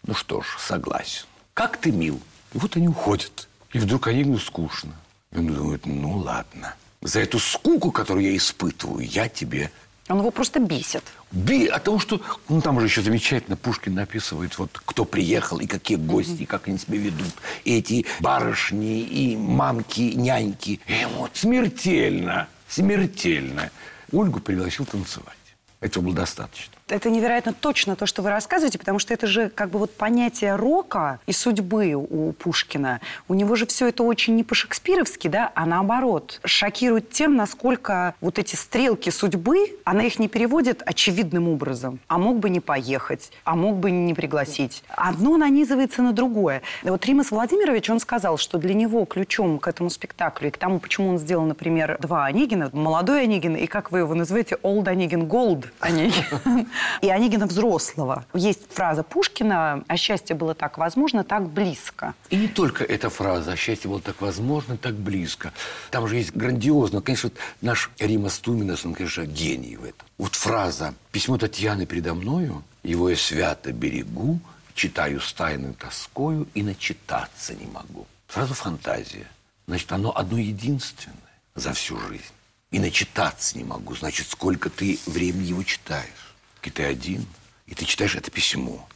Ну 0.05 0.13
что 0.13 0.41
ж, 0.41 0.57
согласен. 0.59 1.25
Как 1.53 1.77
ты 1.77 1.91
мил. 1.91 2.19
И 2.53 2.57
вот 2.57 2.75
они 2.77 2.87
уходят. 2.87 3.47
И 3.73 3.79
вдруг 3.79 4.07
Онегину 4.07 4.37
скучно. 4.37 4.93
И 5.31 5.37
он 5.37 5.47
думает, 5.47 5.85
ну 5.85 6.17
ладно. 6.17 6.75
За 7.01 7.19
эту 7.19 7.39
скуку, 7.39 7.91
которую 7.91 8.25
я 8.25 8.35
испытываю, 8.37 9.05
я 9.05 9.27
тебе 9.27 9.71
Он 10.07 10.19
его 10.19 10.31
просто 10.31 10.59
бесит. 10.59 11.03
Би, 11.33 11.65
от 11.65 11.83
того, 11.83 11.97
что... 11.97 12.21
Ну, 12.47 12.61
там 12.61 12.79
же 12.79 12.85
еще 12.85 13.01
замечательно 13.01 13.57
Пушкин 13.57 13.97
описывает, 13.97 14.57
вот, 14.59 14.79
кто 14.85 15.03
приехал, 15.03 15.59
и 15.59 15.65
какие 15.65 15.97
гости, 15.97 16.43
и 16.43 16.45
как 16.45 16.67
они 16.67 16.77
себя 16.77 16.99
ведут. 16.99 17.33
И 17.65 17.75
эти 17.75 18.05
барышни, 18.19 19.01
и 19.01 19.35
мамки, 19.35 20.13
няньки. 20.13 20.79
И 20.87 21.05
вот 21.17 21.31
смертельно, 21.33 22.47
смертельно. 22.67 23.71
Ольгу 24.11 24.39
пригласил 24.41 24.85
танцевать. 24.85 25.35
Этого 25.81 26.03
было 26.03 26.15
достаточно. 26.15 26.73
Это 26.89 27.09
невероятно 27.09 27.53
точно 27.53 27.95
то, 27.95 28.05
что 28.05 28.21
вы 28.21 28.29
рассказываете, 28.29 28.77
потому 28.77 28.99
что 28.99 29.13
это 29.13 29.25
же 29.25 29.49
как 29.49 29.69
бы 29.69 29.79
вот 29.79 29.95
понятие 29.95 30.55
рока 30.55 31.19
и 31.25 31.31
судьбы 31.31 31.93
у 31.93 32.33
Пушкина. 32.33 32.99
У 33.27 33.33
него 33.33 33.55
же 33.55 33.65
все 33.65 33.87
это 33.87 34.03
очень 34.03 34.35
не 34.35 34.43
по-шекспировски, 34.43 35.29
да, 35.29 35.51
а 35.55 35.65
наоборот. 35.65 36.41
Шокирует 36.43 37.09
тем, 37.09 37.35
насколько 37.35 38.15
вот 38.19 38.37
эти 38.37 38.55
стрелки 38.55 39.09
судьбы, 39.09 39.77
она 39.85 40.03
их 40.03 40.19
не 40.19 40.27
переводит 40.27 40.83
очевидным 40.85 41.47
образом. 41.47 41.99
А 42.07 42.17
мог 42.17 42.39
бы 42.39 42.49
не 42.49 42.59
поехать, 42.59 43.31
а 43.45 43.55
мог 43.55 43.77
бы 43.77 43.89
не 43.89 44.13
пригласить. 44.13 44.83
Одно 44.89 45.37
нанизывается 45.37 46.01
на 46.01 46.11
другое. 46.11 46.61
Вот 46.83 47.05
Римас 47.05 47.31
Владимирович, 47.31 47.89
он 47.89 47.99
сказал, 48.01 48.37
что 48.37 48.57
для 48.57 48.73
него 48.73 49.05
ключом 49.05 49.57
к 49.59 49.67
этому 49.67 49.89
спектаклю 49.89 50.49
и 50.49 50.51
к 50.51 50.57
тому, 50.57 50.79
почему 50.79 51.09
он 51.09 51.17
сделал, 51.17 51.45
например, 51.45 51.97
два 52.01 52.25
Онегина, 52.25 52.69
молодой 52.73 53.23
Онегин 53.23 53.55
и, 53.55 53.67
как 53.67 53.91
вы 53.91 53.99
его 53.99 54.13
называете, 54.13 54.57
Old 54.63 54.87
Онегин, 54.87 55.23
Gold 55.23 55.67
Онегин. 55.79 56.67
И 57.01 57.09
Онегина 57.09 57.45
взрослого. 57.45 58.25
Есть 58.33 58.61
фраза 58.71 59.03
Пушкина 59.03 59.83
«А 59.87 59.97
счастье 59.97 60.35
было 60.35 60.53
так 60.53 60.77
возможно, 60.77 61.23
так 61.23 61.47
близко». 61.47 62.13
И 62.29 62.35
не 62.35 62.47
только 62.47 62.83
эта 62.83 63.09
фраза 63.09 63.51
«А 63.53 63.55
счастье 63.55 63.89
было 63.89 64.01
так 64.01 64.21
возможно, 64.21 64.77
так 64.77 64.95
близко». 64.95 65.53
Там 65.91 66.07
же 66.07 66.15
есть 66.17 66.35
грандиозно. 66.35 67.01
Конечно, 67.01 67.31
наш 67.61 67.91
Рима 67.99 68.29
Стуминас, 68.29 68.85
он, 68.85 68.93
конечно, 68.93 69.25
гений 69.25 69.75
в 69.75 69.83
этом. 69.83 70.07
Вот 70.17 70.35
фраза 70.35 70.93
«Письмо 71.11 71.37
Татьяны 71.37 71.85
передо 71.85 72.13
мною, 72.13 72.63
его 72.83 73.09
я 73.09 73.15
свято 73.15 73.71
берегу, 73.71 74.39
читаю 74.73 75.19
с 75.19 75.31
тайной 75.33 75.73
тоскою 75.73 76.47
и 76.53 76.63
начитаться 76.63 77.53
не 77.53 77.67
могу». 77.67 78.07
Сразу 78.27 78.53
фантазия. 78.55 79.27
Значит, 79.67 79.91
оно 79.91 80.15
одно 80.15 80.39
единственное 80.39 81.17
за 81.55 81.73
всю 81.73 81.99
жизнь. 81.99 82.33
И 82.71 82.79
начитаться 82.79 83.55
не 83.55 83.63
могу. 83.63 83.95
Значит, 83.95 84.27
сколько 84.27 84.71
ты 84.71 84.99
времени 85.05 85.49
его 85.49 85.61
читаешь. 85.63 86.32
И 86.63 86.69
ты 86.69 86.83
один, 86.83 87.25
и 87.67 87.75
ты 87.75 87.85
читаешь 87.85 88.15
это 88.15 88.31
письмо. 88.31 88.87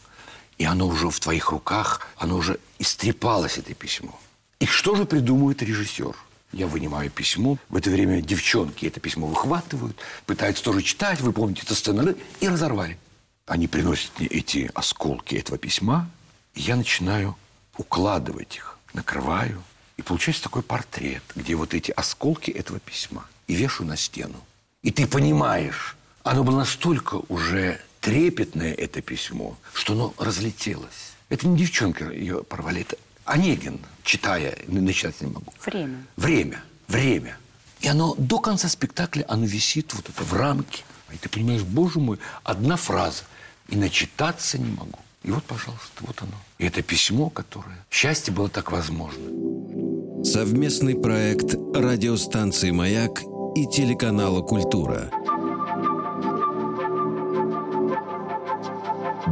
И 0.57 0.65
оно 0.65 0.87
уже 0.87 1.09
в 1.09 1.19
твоих 1.19 1.51
руках, 1.51 2.07
оно 2.17 2.37
уже 2.37 2.59
истрепалось, 2.79 3.57
это 3.57 3.73
письмо. 3.73 4.19
И 4.59 4.65
что 4.65 4.95
же 4.95 5.05
придумывает 5.05 5.61
режиссер? 5.61 6.15
Я 6.53 6.67
вынимаю 6.67 7.11
письмо. 7.11 7.57
В 7.69 7.75
это 7.75 7.89
время 7.89 8.21
девчонки 8.21 8.85
это 8.85 8.99
письмо 8.99 9.27
выхватывают, 9.27 9.97
пытаются 10.25 10.63
тоже 10.63 10.81
читать. 10.81 11.19
Вы 11.21 11.33
помните 11.33 11.63
эту 11.63 11.75
сцену? 11.75 12.15
И 12.39 12.47
разорвали. 12.47 12.97
Они 13.45 13.67
приносят 13.67 14.11
мне 14.17 14.27
эти 14.27 14.71
осколки 14.73 15.35
этого 15.35 15.57
письма, 15.57 16.09
и 16.55 16.61
я 16.61 16.75
начинаю 16.75 17.37
укладывать 17.77 18.55
их, 18.55 18.79
накрываю. 18.93 19.61
И 19.97 20.01
получается 20.01 20.43
такой 20.43 20.63
портрет, 20.63 21.23
где 21.35 21.55
вот 21.55 21.73
эти 21.73 21.91
осколки 21.91 22.49
этого 22.49 22.79
письма. 22.79 23.25
И 23.47 23.55
вешаю 23.55 23.87
на 23.87 23.97
стену. 23.97 24.41
И 24.83 24.91
ты 24.91 25.05
понимаешь, 25.05 25.96
оно 26.31 26.43
было 26.43 26.57
настолько 26.57 27.21
уже 27.29 27.79
трепетное, 28.01 28.73
это 28.73 29.01
письмо, 29.01 29.57
что 29.73 29.93
оно 29.93 30.13
разлетелось. 30.17 31.13
Это 31.29 31.47
не 31.47 31.57
девчонка 31.57 32.11
ее 32.11 32.43
порвали, 32.43 32.81
это 32.81 32.97
Онегин, 33.25 33.79
читая, 34.03 34.57
начитать 34.67 35.19
не 35.21 35.27
могу. 35.27 35.51
Время. 35.65 36.05
Время, 36.15 36.63
время. 36.87 37.37
И 37.81 37.87
оно 37.87 38.15
до 38.17 38.39
конца 38.39 38.69
спектакля, 38.69 39.25
оно 39.27 39.45
висит 39.45 39.93
вот 39.93 40.09
это 40.09 40.23
в 40.23 40.33
рамке. 40.33 40.83
И 41.13 41.17
ты 41.17 41.27
понимаешь, 41.27 41.63
боже 41.63 41.99
мой, 41.99 42.19
одна 42.43 42.77
фраза. 42.77 43.23
И 43.67 43.75
начитаться 43.75 44.57
не 44.57 44.71
могу. 44.71 44.99
И 45.23 45.31
вот, 45.31 45.43
пожалуйста, 45.43 46.01
вот 46.01 46.21
оно. 46.21 46.35
И 46.57 46.65
это 46.65 46.81
письмо, 46.81 47.29
которое... 47.29 47.85
Счастье 47.91 48.33
было 48.33 48.47
так 48.47 48.71
возможно. 48.71 50.23
Совместный 50.23 50.95
проект 50.95 51.53
радиостанции 51.75 52.71
«Маяк» 52.71 53.21
и 53.55 53.67
телеканала 53.67 54.41
«Культура». 54.41 55.11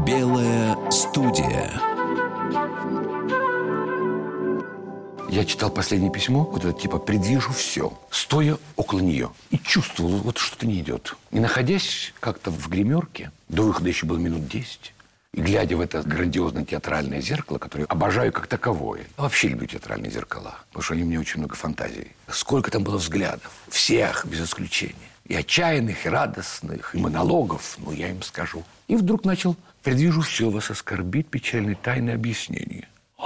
Белая 0.05 0.77
студия. 0.91 1.71
Я 5.29 5.43
читал 5.45 5.71
последнее 5.71 6.11
письмо, 6.11 6.43
вот 6.43 6.63
это 6.63 6.79
типа 6.79 6.99
«предвижу 6.99 7.51
все», 7.51 7.91
стоя 8.11 8.59
около 8.75 8.99
нее. 8.99 9.31
И 9.49 9.57
чувствовал, 9.57 10.17
вот 10.17 10.37
что-то 10.37 10.67
не 10.67 10.79
идет. 10.79 11.15
И 11.31 11.39
находясь 11.39 12.13
как-то 12.19 12.51
в 12.51 12.69
гримерке, 12.69 13.31
до 13.49 13.63
выхода 13.63 13.89
еще 13.89 14.05
было 14.05 14.17
минут 14.17 14.47
10, 14.47 14.93
и 15.33 15.41
глядя 15.41 15.75
в 15.75 15.81
это 15.81 16.03
грандиозное 16.03 16.65
театральное 16.65 17.19
зеркало, 17.19 17.57
которое 17.57 17.85
обожаю 17.85 18.31
как 18.31 18.45
таковое. 18.45 19.07
Вообще 19.17 19.47
люблю 19.47 19.65
театральные 19.65 20.11
зеркала, 20.11 20.59
потому 20.69 20.83
что 20.83 20.93
они 20.93 21.01
меня 21.01 21.19
очень 21.19 21.39
много 21.39 21.55
фантазий. 21.55 22.11
Сколько 22.29 22.69
там 22.69 22.83
было 22.83 22.97
взглядов, 22.97 23.51
всех, 23.69 24.27
без 24.27 24.41
исключения. 24.41 24.93
И 25.25 25.33
отчаянных, 25.33 26.05
и 26.05 26.09
радостных, 26.09 26.93
и 26.93 26.99
монологов, 26.99 27.77
ну, 27.79 27.91
я 27.91 28.09
им 28.11 28.21
скажу. 28.21 28.63
И 28.87 28.95
вдруг 28.95 29.25
начал 29.25 29.55
«Предвижу 29.85 30.21
все, 30.21 30.49
вас 30.49 30.71
оскорбит 30.71 31.29
печальное 31.29 31.75
тайное 31.75 32.15
объяснение». 32.15 32.87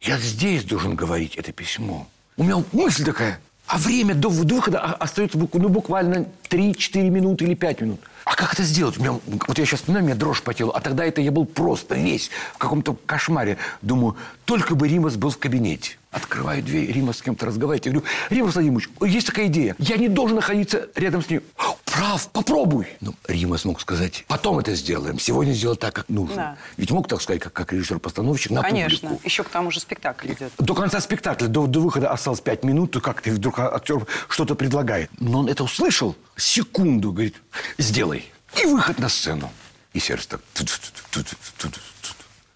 Я 0.00 0.18
здесь 0.18 0.64
должен 0.64 0.94
говорить 0.94 1.36
это 1.36 1.52
письмо. 1.52 2.06
У 2.38 2.44
меня 2.44 2.64
мысль 2.72 3.04
такая, 3.04 3.38
а 3.66 3.76
время 3.76 4.14
до 4.14 4.30
выхода 4.30 4.80
остается 4.80 5.36
ну, 5.36 5.68
буквально 5.68 6.26
3-4 6.48 7.10
минуты 7.10 7.44
или 7.44 7.54
5 7.54 7.80
минут. 7.82 8.00
А 8.24 8.34
как 8.36 8.54
это 8.54 8.62
сделать? 8.62 8.98
У 8.98 9.02
меня, 9.02 9.20
вот 9.26 9.58
я 9.58 9.66
сейчас 9.66 9.80
вспоминаю, 9.80 10.04
у 10.04 10.08
меня 10.08 10.16
дрожь 10.16 10.42
по 10.42 10.54
телу. 10.54 10.72
А 10.72 10.80
тогда 10.80 11.04
это 11.04 11.20
я 11.20 11.30
был 11.30 11.44
просто 11.44 11.94
весь 11.94 12.30
в 12.54 12.58
каком-то 12.58 12.96
кошмаре. 13.06 13.58
Думаю, 13.82 14.16
только 14.44 14.74
бы 14.74 14.88
Римас 14.88 15.16
был 15.16 15.30
в 15.30 15.38
кабинете. 15.38 15.98
Открываю 16.10 16.62
дверь, 16.62 16.92
Римас 16.92 17.18
с 17.18 17.22
кем-то 17.22 17.44
разговаривает. 17.44 17.86
Я 17.86 17.92
говорю, 17.92 18.08
Римас 18.30 18.54
Владимирович, 18.54 18.88
есть 19.02 19.26
такая 19.26 19.46
идея. 19.46 19.74
Я 19.78 19.96
не 19.96 20.08
должен 20.08 20.36
находиться 20.36 20.88
рядом 20.94 21.24
с 21.24 21.28
ним. 21.28 21.42
Прав, 21.84 22.28
попробуй. 22.30 22.86
Ну, 23.00 23.14
Римас 23.26 23.64
мог 23.64 23.80
сказать, 23.80 24.24
потом 24.28 24.58
это 24.58 24.74
сделаем. 24.74 25.18
Сегодня 25.18 25.52
сделать 25.52 25.80
так, 25.80 25.94
как 25.94 26.08
нужно. 26.08 26.36
Да. 26.36 26.56
Ведь 26.76 26.90
мог 26.92 27.08
так 27.08 27.20
сказать, 27.20 27.42
как, 27.42 27.52
как 27.52 27.72
режиссер-постановщик 27.72 28.52
на 28.52 28.62
Конечно. 28.62 29.08
публику. 29.08 29.26
Еще 29.26 29.42
к 29.42 29.48
тому 29.48 29.70
же 29.70 29.80
спектакль 29.80 30.32
идет. 30.32 30.52
До 30.58 30.74
конца 30.74 31.00
спектакля, 31.00 31.48
до, 31.48 31.66
до 31.66 31.80
выхода 31.80 32.10
осталось 32.10 32.40
пять 32.40 32.62
минут, 32.64 32.92
то 32.92 33.00
как 33.00 33.20
ты 33.20 33.32
вдруг 33.32 33.58
актер 33.58 34.06
что-то 34.28 34.54
предлагает. 34.54 35.10
Но 35.18 35.40
он 35.40 35.48
это 35.48 35.64
услышал, 35.64 36.16
секунду, 36.36 37.12
говорит, 37.12 37.36
сделай. 37.78 38.24
И 38.62 38.66
выход 38.66 38.98
на 38.98 39.08
сцену. 39.08 39.50
И 39.92 40.00
сердце 40.00 40.28
так... 40.30 40.40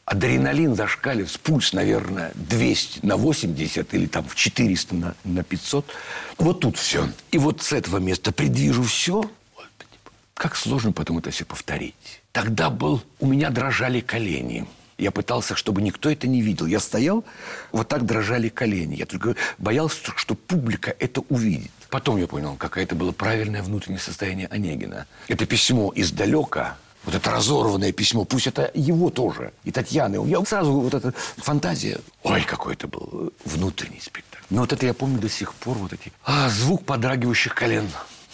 Адреналин 0.04 0.74
зашкаливает, 0.74 1.38
пульс, 1.40 1.74
наверное, 1.74 2.32
200 2.34 3.04
на 3.04 3.18
80 3.18 3.92
или 3.92 4.06
там 4.06 4.26
в 4.26 4.34
400 4.34 4.94
на, 4.94 5.14
на 5.24 5.42
500. 5.42 5.84
Вот 6.38 6.60
тут 6.60 6.78
все. 6.78 7.10
И 7.30 7.36
вот 7.36 7.62
с 7.62 7.74
этого 7.74 7.98
места 7.98 8.32
предвижу 8.32 8.82
все. 8.84 9.30
Как 10.32 10.56
сложно 10.56 10.92
потом 10.92 11.18
это 11.18 11.30
все 11.30 11.44
повторить. 11.44 11.94
Тогда 12.32 12.70
был... 12.70 13.02
У 13.20 13.26
меня 13.26 13.50
дрожали 13.50 14.00
колени. 14.00 14.66
Я 14.96 15.10
пытался, 15.10 15.54
чтобы 15.54 15.82
никто 15.82 16.10
это 16.10 16.26
не 16.26 16.40
видел. 16.40 16.64
Я 16.64 16.80
стоял, 16.80 17.24
вот 17.70 17.88
так 17.88 18.06
дрожали 18.06 18.48
колени. 18.48 18.96
Я 18.96 19.04
только 19.04 19.36
боялся, 19.58 20.12
что 20.16 20.34
публика 20.34 20.94
это 20.98 21.20
увидит. 21.28 21.70
Потом 21.90 22.18
я 22.18 22.26
понял, 22.26 22.56
какое 22.56 22.84
это 22.84 22.94
было 22.94 23.12
правильное 23.12 23.62
внутреннее 23.62 24.00
состояние 24.00 24.46
Онегина. 24.48 25.06
Это 25.26 25.46
письмо 25.46 25.90
издалека, 25.94 26.76
вот 27.04 27.14
это 27.14 27.30
разорванное 27.30 27.92
письмо, 27.92 28.24
пусть 28.24 28.46
это 28.46 28.70
его 28.74 29.08
тоже, 29.08 29.52
и 29.64 29.70
Татьяны. 29.70 30.26
Я 30.28 30.44
сразу 30.44 30.72
вот 30.72 30.92
эта 30.92 31.12
фантазия. 31.38 32.00
Ой, 32.22 32.42
какой 32.42 32.74
это 32.74 32.88
был 32.88 33.32
внутренний 33.44 34.00
спектакль. 34.00 34.44
Но 34.50 34.60
вот 34.60 34.72
это 34.72 34.84
я 34.84 34.92
помню 34.92 35.18
до 35.18 35.28
сих 35.28 35.54
пор, 35.54 35.78
вот 35.78 35.92
эти... 35.92 36.12
А, 36.24 36.50
звук 36.50 36.84
подрагивающих 36.84 37.54
колен. 37.54 37.88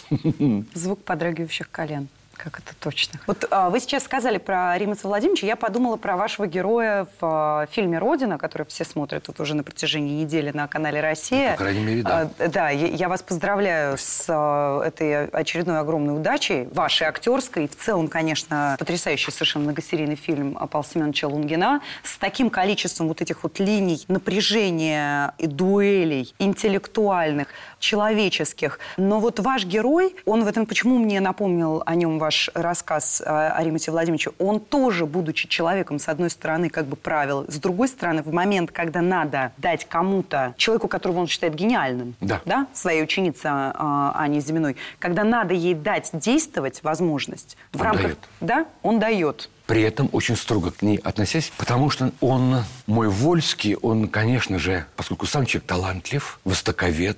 Звук 0.73 1.03
подрагивающих 1.03 1.71
колен. 1.71 2.09
Как 2.37 2.59
это 2.59 2.75
точно? 2.79 3.19
Вот 3.27 3.45
а, 3.49 3.69
вы 3.69 3.79
сейчас 3.79 4.03
сказали 4.03 4.37
про 4.37 4.77
Римаса 4.77 5.07
Владимировича. 5.07 5.47
Я 5.47 5.55
подумала 5.55 5.97
про 5.97 6.17
вашего 6.17 6.47
героя 6.47 7.07
в 7.19 7.25
а, 7.25 7.65
фильме 7.71 7.97
«Родина», 7.97 8.37
который 8.37 8.65
все 8.67 8.85
смотрят 8.85 9.23
тут 9.23 9.39
уже 9.39 9.55
на 9.55 9.63
протяжении 9.63 10.21
недели 10.21 10.51
на 10.51 10.67
канале 10.67 11.01
«Россия». 11.01 11.51
Ну, 11.51 11.57
по 11.57 11.63
крайней 11.63 11.83
мере, 11.83 12.03
да. 12.03 12.29
А, 12.39 12.47
да, 12.47 12.69
я, 12.69 12.87
я 12.87 13.09
вас 13.09 13.23
поздравляю 13.23 13.97
с 13.97 14.25
а, 14.27 14.83
этой 14.83 15.27
очередной 15.27 15.79
огромной 15.79 16.15
удачей, 16.15 16.67
вашей 16.67 17.07
актерской. 17.07 17.65
И 17.65 17.67
в 17.67 17.77
целом, 17.77 18.07
конечно, 18.07 18.75
потрясающий 18.77 19.31
совершенно 19.31 19.65
многосерийный 19.65 20.15
фильм 20.15 20.53
Павла 20.53 20.83
Семеновича 20.83 21.27
Лунгина 21.27 21.81
с 22.03 22.17
таким 22.17 22.49
количеством 22.49 23.07
вот 23.07 23.21
этих 23.21 23.43
вот 23.43 23.59
линий 23.59 24.03
напряжения 24.07 25.33
и 25.37 25.47
дуэлей 25.47 26.33
интеллектуальных, 26.39 27.47
человеческих. 27.79 28.79
Но 28.97 29.19
вот 29.19 29.39
ваш 29.39 29.65
герой, 29.65 30.15
он 30.25 30.43
в 30.43 30.47
этом, 30.47 30.65
почему 30.65 30.97
мне 30.97 31.19
напомнил 31.19 31.83
о 31.85 31.95
нем 31.95 32.17
ваш 32.25 32.49
рассказ 32.55 33.21
о 33.23 33.61
Римате 33.63 33.91
Владимировиче, 33.91 34.31
он 34.39 34.59
тоже, 34.59 35.05
будучи 35.05 35.47
человеком, 35.47 35.99
с 35.99 36.07
одной 36.09 36.31
стороны, 36.31 36.69
как 36.69 36.87
бы 36.87 36.95
правил, 36.95 37.45
с 37.47 37.57
другой 37.59 37.87
стороны, 37.87 38.23
в 38.23 38.33
момент, 38.33 38.71
когда 38.71 39.01
надо 39.01 39.51
дать 39.57 39.85
кому-то, 39.85 40.55
человеку, 40.57 40.87
которого 40.87 41.19
он 41.19 41.27
считает 41.27 41.53
гениальным, 41.53 42.15
Да. 42.21 42.41
да 42.45 42.65
своей 42.73 43.03
ученице 43.03 43.45
Ане 43.45 44.39
Зиминой, 44.39 44.75
когда 44.97 45.23
надо 45.23 45.53
ей 45.53 45.75
дать 45.75 46.09
действовать 46.13 46.81
возможность 46.81 47.57
в 47.71 47.79
Он 47.79 47.85
рамках... 47.85 48.01
дает. 48.03 48.19
Да, 48.41 48.65
он 48.81 48.99
дает. 48.99 49.49
При 49.67 49.81
этом 49.81 50.09
очень 50.11 50.35
строго 50.35 50.69
к 50.71 50.83
ней 50.83 50.97
относясь, 50.97 51.51
потому 51.57 51.89
что 51.89 52.11
он, 52.21 52.63
мой 52.85 53.09
Вольский, 53.09 53.75
он, 53.75 54.07
конечно 54.07 54.59
же, 54.59 54.85
поскольку 54.95 55.25
сам 55.25 55.47
человек 55.47 55.67
талантлив, 55.67 56.39
востоковед, 56.43 57.17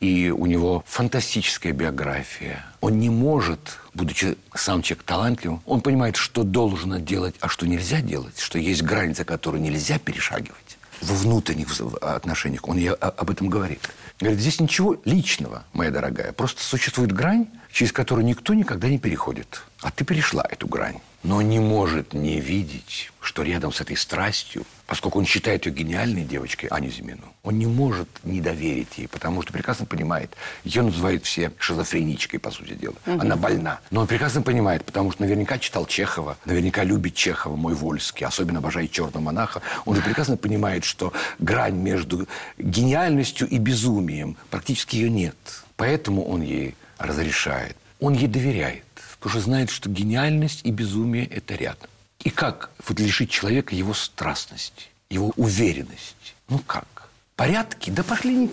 и 0.00 0.28
у 0.30 0.44
него 0.44 0.84
фантастическая 0.86 1.72
биография, 1.72 2.66
он 2.82 2.98
не 2.98 3.08
может, 3.08 3.78
будучи 3.94 4.36
сам 4.54 4.82
человек 4.82 5.04
талантливым, 5.04 5.62
он 5.64 5.80
понимает, 5.80 6.16
что 6.16 6.42
должно 6.42 6.98
делать, 6.98 7.34
а 7.40 7.48
что 7.48 7.66
нельзя 7.66 8.02
делать, 8.02 8.38
что 8.38 8.58
есть 8.58 8.82
граница, 8.82 9.24
которую 9.24 9.62
нельзя 9.62 9.98
перешагивать 9.98 10.76
во 11.00 11.14
внутренних 11.14 11.68
вза- 11.68 11.96
отношениях. 11.98 12.68
Он 12.68 12.76
ей 12.76 12.90
о- 12.92 13.08
об 13.08 13.30
этом 13.30 13.48
говорит. 13.48 13.88
Говорит, 14.20 14.40
здесь 14.40 14.60
ничего 14.60 15.00
личного, 15.04 15.64
моя 15.72 15.90
дорогая. 15.90 16.32
Просто 16.32 16.62
существует 16.62 17.12
грань, 17.12 17.46
через 17.72 17.92
которую 17.92 18.26
никто 18.26 18.52
никогда 18.52 18.88
не 18.88 18.98
переходит. 18.98 19.62
А 19.80 19.90
ты 19.90 20.04
перешла 20.04 20.44
эту 20.50 20.66
грань. 20.66 20.98
Но 21.22 21.42
не 21.42 21.58
может 21.58 22.14
не 22.14 22.40
видеть, 22.40 23.10
что 23.20 23.42
рядом 23.42 23.72
с 23.72 23.80
этой 23.80 23.96
страстью, 23.96 24.64
поскольку 24.86 25.18
он 25.18 25.26
считает 25.26 25.66
ее 25.66 25.72
гениальной 25.72 26.22
девочкой, 26.22 26.68
Аню 26.68 26.90
Зимину, 26.90 27.34
он 27.42 27.58
не 27.58 27.66
может 27.66 28.08
не 28.22 28.40
доверить 28.40 28.98
ей, 28.98 29.08
потому 29.08 29.42
что 29.42 29.52
прекрасно 29.52 29.84
понимает, 29.84 30.34
ее 30.62 30.82
называют 30.82 31.24
все 31.24 31.52
шизофреничкой, 31.58 32.38
по 32.38 32.52
сути 32.52 32.74
дела. 32.74 32.94
Она 33.04 33.34
больна. 33.36 33.80
Но 33.90 34.02
он 34.02 34.06
прекрасно 34.06 34.42
понимает, 34.42 34.84
потому 34.84 35.10
что 35.10 35.22
наверняка 35.22 35.58
читал 35.58 35.86
Чехова, 35.86 36.38
наверняка 36.44 36.84
любит 36.84 37.14
Чехова, 37.14 37.56
мой 37.56 37.74
Вольский, 37.74 38.24
особенно 38.24 38.60
обожает 38.60 38.92
«Черного 38.92 39.20
монаха». 39.20 39.60
Он 39.86 39.96
же 39.96 40.02
прекрасно 40.02 40.36
понимает, 40.36 40.84
что 40.84 41.12
грань 41.40 41.76
между 41.76 42.28
гениальностью 42.58 43.48
и 43.48 43.58
безумием 43.58 44.36
практически 44.50 44.96
ее 44.96 45.10
нет. 45.10 45.36
Поэтому 45.76 46.24
он 46.24 46.42
ей 46.42 46.76
разрешает. 46.98 47.76
Он 48.00 48.12
ей 48.12 48.28
доверяет, 48.28 48.84
что 49.20 49.40
знает, 49.40 49.70
что 49.70 49.88
гениальность 49.88 50.60
и 50.64 50.70
безумие– 50.70 51.26
это 51.30 51.54
рядом. 51.54 51.88
И 52.24 52.30
как 52.30 52.70
вот 52.86 52.98
лишить 53.00 53.30
человека 53.30 53.74
его 53.74 53.94
страстности, 53.94 54.86
его 55.10 55.32
уверенности? 55.36 56.34
Ну 56.48 56.58
как? 56.66 57.08
Порядки? 57.36 57.90
Да 57.90 58.02
пошли. 58.02 58.50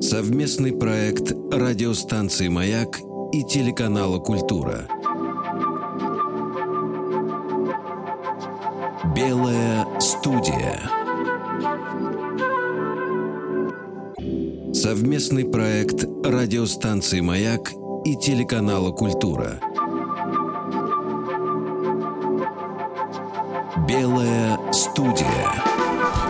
Совместный 0.00 0.72
проект 0.72 1.32
радиостанции 1.52 2.48
«Маяк» 2.48 2.98
и 3.32 3.42
телеканала 3.44 4.18
«Культура». 4.18 4.86
Белая 9.16 9.86
студия. 10.00 10.80
Совместный 14.72 15.44
проект 15.44 16.04
радиостанции 16.24 17.20
«Маяк» 17.20 17.72
и 18.08 18.16
телеканала 18.16 18.90
«Культура». 18.90 19.60
Белая 23.86 24.58
студия. 24.72 25.52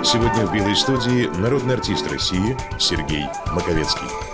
Сегодня 0.02 0.46
в 0.46 0.52
«Белой 0.52 0.74
студии» 0.74 1.28
народный 1.38 1.74
артист 1.74 2.10
России 2.10 2.56
Сергей 2.80 3.26
Маковецкий. 3.52 4.27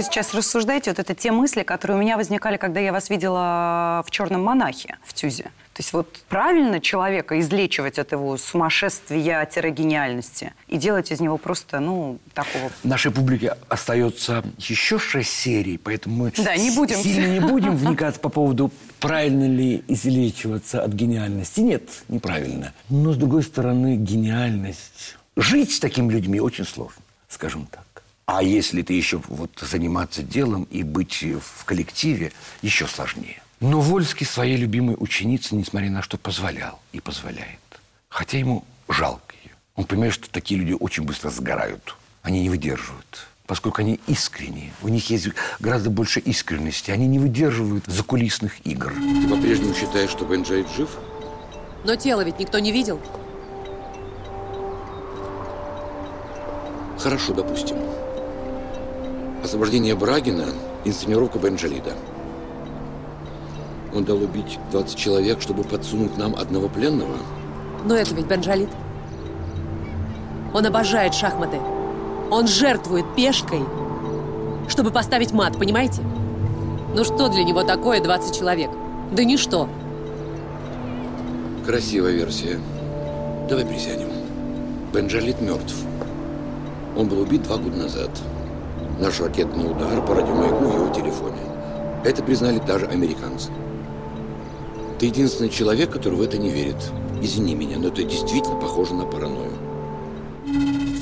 Вы 0.00 0.04
сейчас 0.04 0.32
рассуждаете, 0.32 0.92
вот 0.92 0.98
это 0.98 1.14
те 1.14 1.30
мысли, 1.30 1.62
которые 1.62 1.98
у 1.98 2.00
меня 2.00 2.16
возникали, 2.16 2.56
когда 2.56 2.80
я 2.80 2.90
вас 2.90 3.10
видела 3.10 4.02
в 4.06 4.10
«Черном 4.10 4.42
монахе» 4.42 4.96
в 5.04 5.12
Тюзе. 5.12 5.50
То 5.74 5.80
есть 5.80 5.92
вот 5.92 6.22
правильно 6.30 6.80
человека 6.80 7.38
излечивать 7.38 7.98
от 7.98 8.12
его 8.12 8.38
сумасшествия-гениальности 8.38 10.54
и 10.68 10.78
делать 10.78 11.12
из 11.12 11.20
него 11.20 11.36
просто, 11.36 11.80
ну, 11.80 12.18
такого... 12.32 12.70
Нашей 12.82 13.12
публике 13.12 13.58
остается 13.68 14.42
еще 14.56 14.98
шесть 14.98 15.32
серий, 15.32 15.76
поэтому 15.76 16.16
мы 16.16 16.32
Да, 16.34 16.56
не 16.56 16.70
будем. 16.70 16.96
сильно 16.96 17.26
не 17.26 17.40
будем 17.40 17.76
вникать 17.76 18.18
по 18.22 18.30
поводу, 18.30 18.72
правильно 19.00 19.44
ли 19.44 19.84
излечиваться 19.86 20.82
от 20.82 20.94
гениальности. 20.94 21.60
Нет, 21.60 21.90
неправильно. 22.08 22.72
Но, 22.88 23.12
с 23.12 23.18
другой 23.18 23.42
стороны, 23.42 23.96
гениальность... 23.96 25.18
Жить 25.36 25.74
с 25.74 25.78
такими 25.78 26.10
людьми 26.10 26.40
очень 26.40 26.64
сложно, 26.64 27.02
скажем 27.28 27.66
так. 27.70 27.84
А 28.32 28.44
если 28.44 28.82
ты 28.82 28.92
еще 28.92 29.20
вот 29.26 29.50
заниматься 29.60 30.22
делом 30.22 30.62
и 30.70 30.84
быть 30.84 31.24
в 31.24 31.64
коллективе, 31.64 32.30
еще 32.62 32.86
сложнее. 32.86 33.42
Но 33.58 33.80
Вольский 33.80 34.24
своей 34.24 34.56
любимой 34.56 34.94
ученице, 34.96 35.56
несмотря 35.56 35.90
на 35.90 36.00
что, 36.00 36.16
позволял 36.16 36.78
и 36.92 37.00
позволяет. 37.00 37.58
Хотя 38.08 38.38
ему 38.38 38.64
жалко 38.88 39.34
ее. 39.42 39.50
Он 39.74 39.84
понимает, 39.84 40.14
что 40.14 40.30
такие 40.30 40.60
люди 40.60 40.76
очень 40.78 41.02
быстро 41.02 41.30
сгорают. 41.30 41.96
Они 42.22 42.42
не 42.42 42.50
выдерживают. 42.50 43.26
Поскольку 43.48 43.80
они 43.80 43.98
искренние. 44.06 44.72
У 44.80 44.88
них 44.88 45.10
есть 45.10 45.30
гораздо 45.58 45.90
больше 45.90 46.20
искренности. 46.20 46.92
Они 46.92 47.08
не 47.08 47.18
выдерживают 47.18 47.86
закулисных 47.86 48.64
игр. 48.64 48.92
Ты 48.94 49.28
по-прежнему 49.28 49.74
считаешь, 49.74 50.10
что 50.10 50.24
Бенджаид 50.24 50.68
жив? 50.76 50.88
Но 51.84 51.96
тело 51.96 52.20
ведь 52.20 52.38
никто 52.38 52.60
не 52.60 52.70
видел. 52.70 53.00
Хорошо, 56.96 57.34
допустим. 57.34 57.76
Освобождение 59.42 59.94
Брагина– 59.94 60.46
инсценировка 60.84 61.38
Бенджалида. 61.38 61.94
Он 63.94 64.04
дал 64.04 64.18
убить 64.22 64.58
20 64.70 64.96
человек, 64.96 65.40
чтобы 65.40 65.64
подсунуть 65.64 66.18
нам 66.18 66.36
одного 66.36 66.68
пленного? 66.68 67.16
Но 67.86 67.94
это 67.94 68.14
ведь 68.14 68.26
Бенджалит. 68.26 68.68
Он 70.52 70.66
обожает 70.66 71.14
шахматы. 71.14 71.58
Он 72.30 72.46
жертвует 72.46 73.06
пешкой, 73.16 73.62
чтобы 74.68 74.90
поставить 74.90 75.32
мат, 75.32 75.58
понимаете? 75.58 76.02
Ну 76.94 77.02
что 77.02 77.28
для 77.28 77.42
него 77.42 77.62
такое 77.62 78.02
20 78.02 78.38
человек? 78.38 78.70
Да 79.10 79.24
ничто. 79.24 79.68
Красивая 81.64 82.12
версия. 82.12 82.60
Давай 83.48 83.64
присядем. 83.64 84.08
Бенджалит 84.92 85.40
мертв. 85.40 85.74
Он 86.96 87.08
был 87.08 87.20
убит 87.20 87.42
два 87.44 87.56
года 87.56 87.76
назад. 87.76 88.10
Наш 89.00 89.18
ракетный 89.18 89.70
удар 89.70 90.04
по 90.04 90.14
радиомаяку 90.14 90.64
в 90.66 90.74
его 90.74 90.94
телефоне. 90.94 91.40
Это 92.04 92.22
признали 92.22 92.58
даже 92.58 92.86
американцы. 92.86 93.50
Ты 94.98 95.06
единственный 95.06 95.48
человек, 95.48 95.90
который 95.90 96.16
в 96.16 96.22
это 96.22 96.36
не 96.36 96.50
верит. 96.50 96.76
Извини 97.22 97.54
меня, 97.54 97.78
но 97.78 97.88
это 97.88 98.02
действительно 98.02 98.56
похоже 98.56 98.92
на 98.92 99.06
паранойю. 99.06 99.52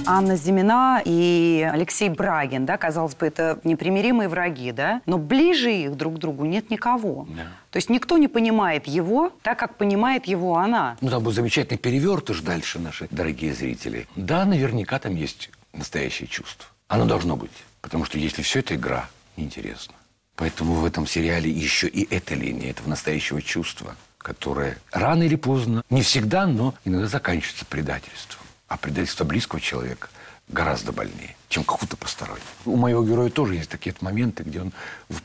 Анна 0.07 0.37
Зимина 0.37 1.03
и 1.05 1.69
Алексей 1.73 2.09
Брагин, 2.09 2.67
да, 2.67 2.77
казалось 2.77 3.17
бы, 3.17 3.27
это 3.27 3.59
непримиримые 3.65 4.29
враги, 4.29 4.71
да, 4.71 5.03
но 5.05 5.19
ближе 5.19 5.73
их 5.73 5.97
друг 5.97 6.15
к 6.15 6.19
другу 6.19 6.45
нет 6.45 6.71
никого. 6.71 7.27
Да. 7.29 7.43
То 7.71 7.79
есть 7.79 7.91
никто 7.91 8.17
не 8.17 8.29
понимает 8.29 8.87
его 8.87 9.33
так, 9.43 9.59
как 9.59 9.75
понимает 9.75 10.27
его 10.27 10.57
она. 10.57 10.97
Ну, 11.01 11.11
там 11.11 11.25
был 11.25 11.33
замечательный 11.33 11.79
перевертыш 11.79 12.43
дальше, 12.43 12.79
наши 12.79 13.09
дорогие 13.11 13.53
зрители. 13.53 14.07
Да, 14.15 14.45
наверняка 14.45 15.01
там 15.01 15.17
есть 15.17 15.51
настоящее 15.73 16.29
чувство. 16.29 16.67
Оно 16.87 17.05
должно 17.05 17.37
быть. 17.37 17.51
Потому 17.81 18.05
что 18.05 18.19
если 18.19 18.43
все 18.43 18.61
это 18.61 18.75
игра, 18.75 19.09
неинтересно. 19.37 19.95
Поэтому 20.37 20.75
в 20.75 20.85
этом 20.85 21.07
сериале 21.07 21.51
еще 21.51 21.89
и 21.89 22.07
эта 22.15 22.35
линия 22.35 22.71
этого 22.71 22.89
настоящего 22.89 23.43
чувства, 23.43 23.97
которое 24.19 24.79
рано 24.93 25.25
или 25.25 25.37
поздно, 25.37 25.83
не 25.91 26.03
всегда, 26.03 26.47
но 26.47 26.75
иногда 26.85 27.09
заканчивается 27.09 27.65
предательством. 27.65 28.47
А 28.69 28.77
предательство 28.77 29.25
близкого 29.25 29.61
человека 29.61 30.09
гораздо 30.49 30.93
больнее, 30.93 31.37
чем 31.49 31.65
какого-то 31.65 31.97
постороннего. 31.97 32.45
У 32.65 32.77
моего 32.77 33.05
героя 33.05 33.31
тоже 33.31 33.57
есть 33.57 33.71
такие 33.71 33.95
моменты, 34.01 34.43
где 34.45 34.61
он 34.61 34.73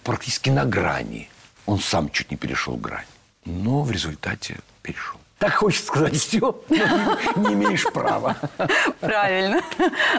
практически 0.03 0.49
на 0.49 0.65
грани. 0.65 1.29
Он 1.65 1.79
сам 1.79 2.09
чуть 2.09 2.31
не 2.31 2.37
перешел 2.37 2.75
грань, 2.75 3.05
но 3.45 3.83
в 3.83 3.91
результате 3.91 4.59
перешел. 4.81 5.19
Так 5.43 5.55
хочется 5.55 5.87
сказать 5.87 6.15
все, 6.15 6.57
но 7.35 7.49
не, 7.49 7.53
имеешь 7.53 7.83
права. 7.91 8.37
Правильно. 9.01 9.59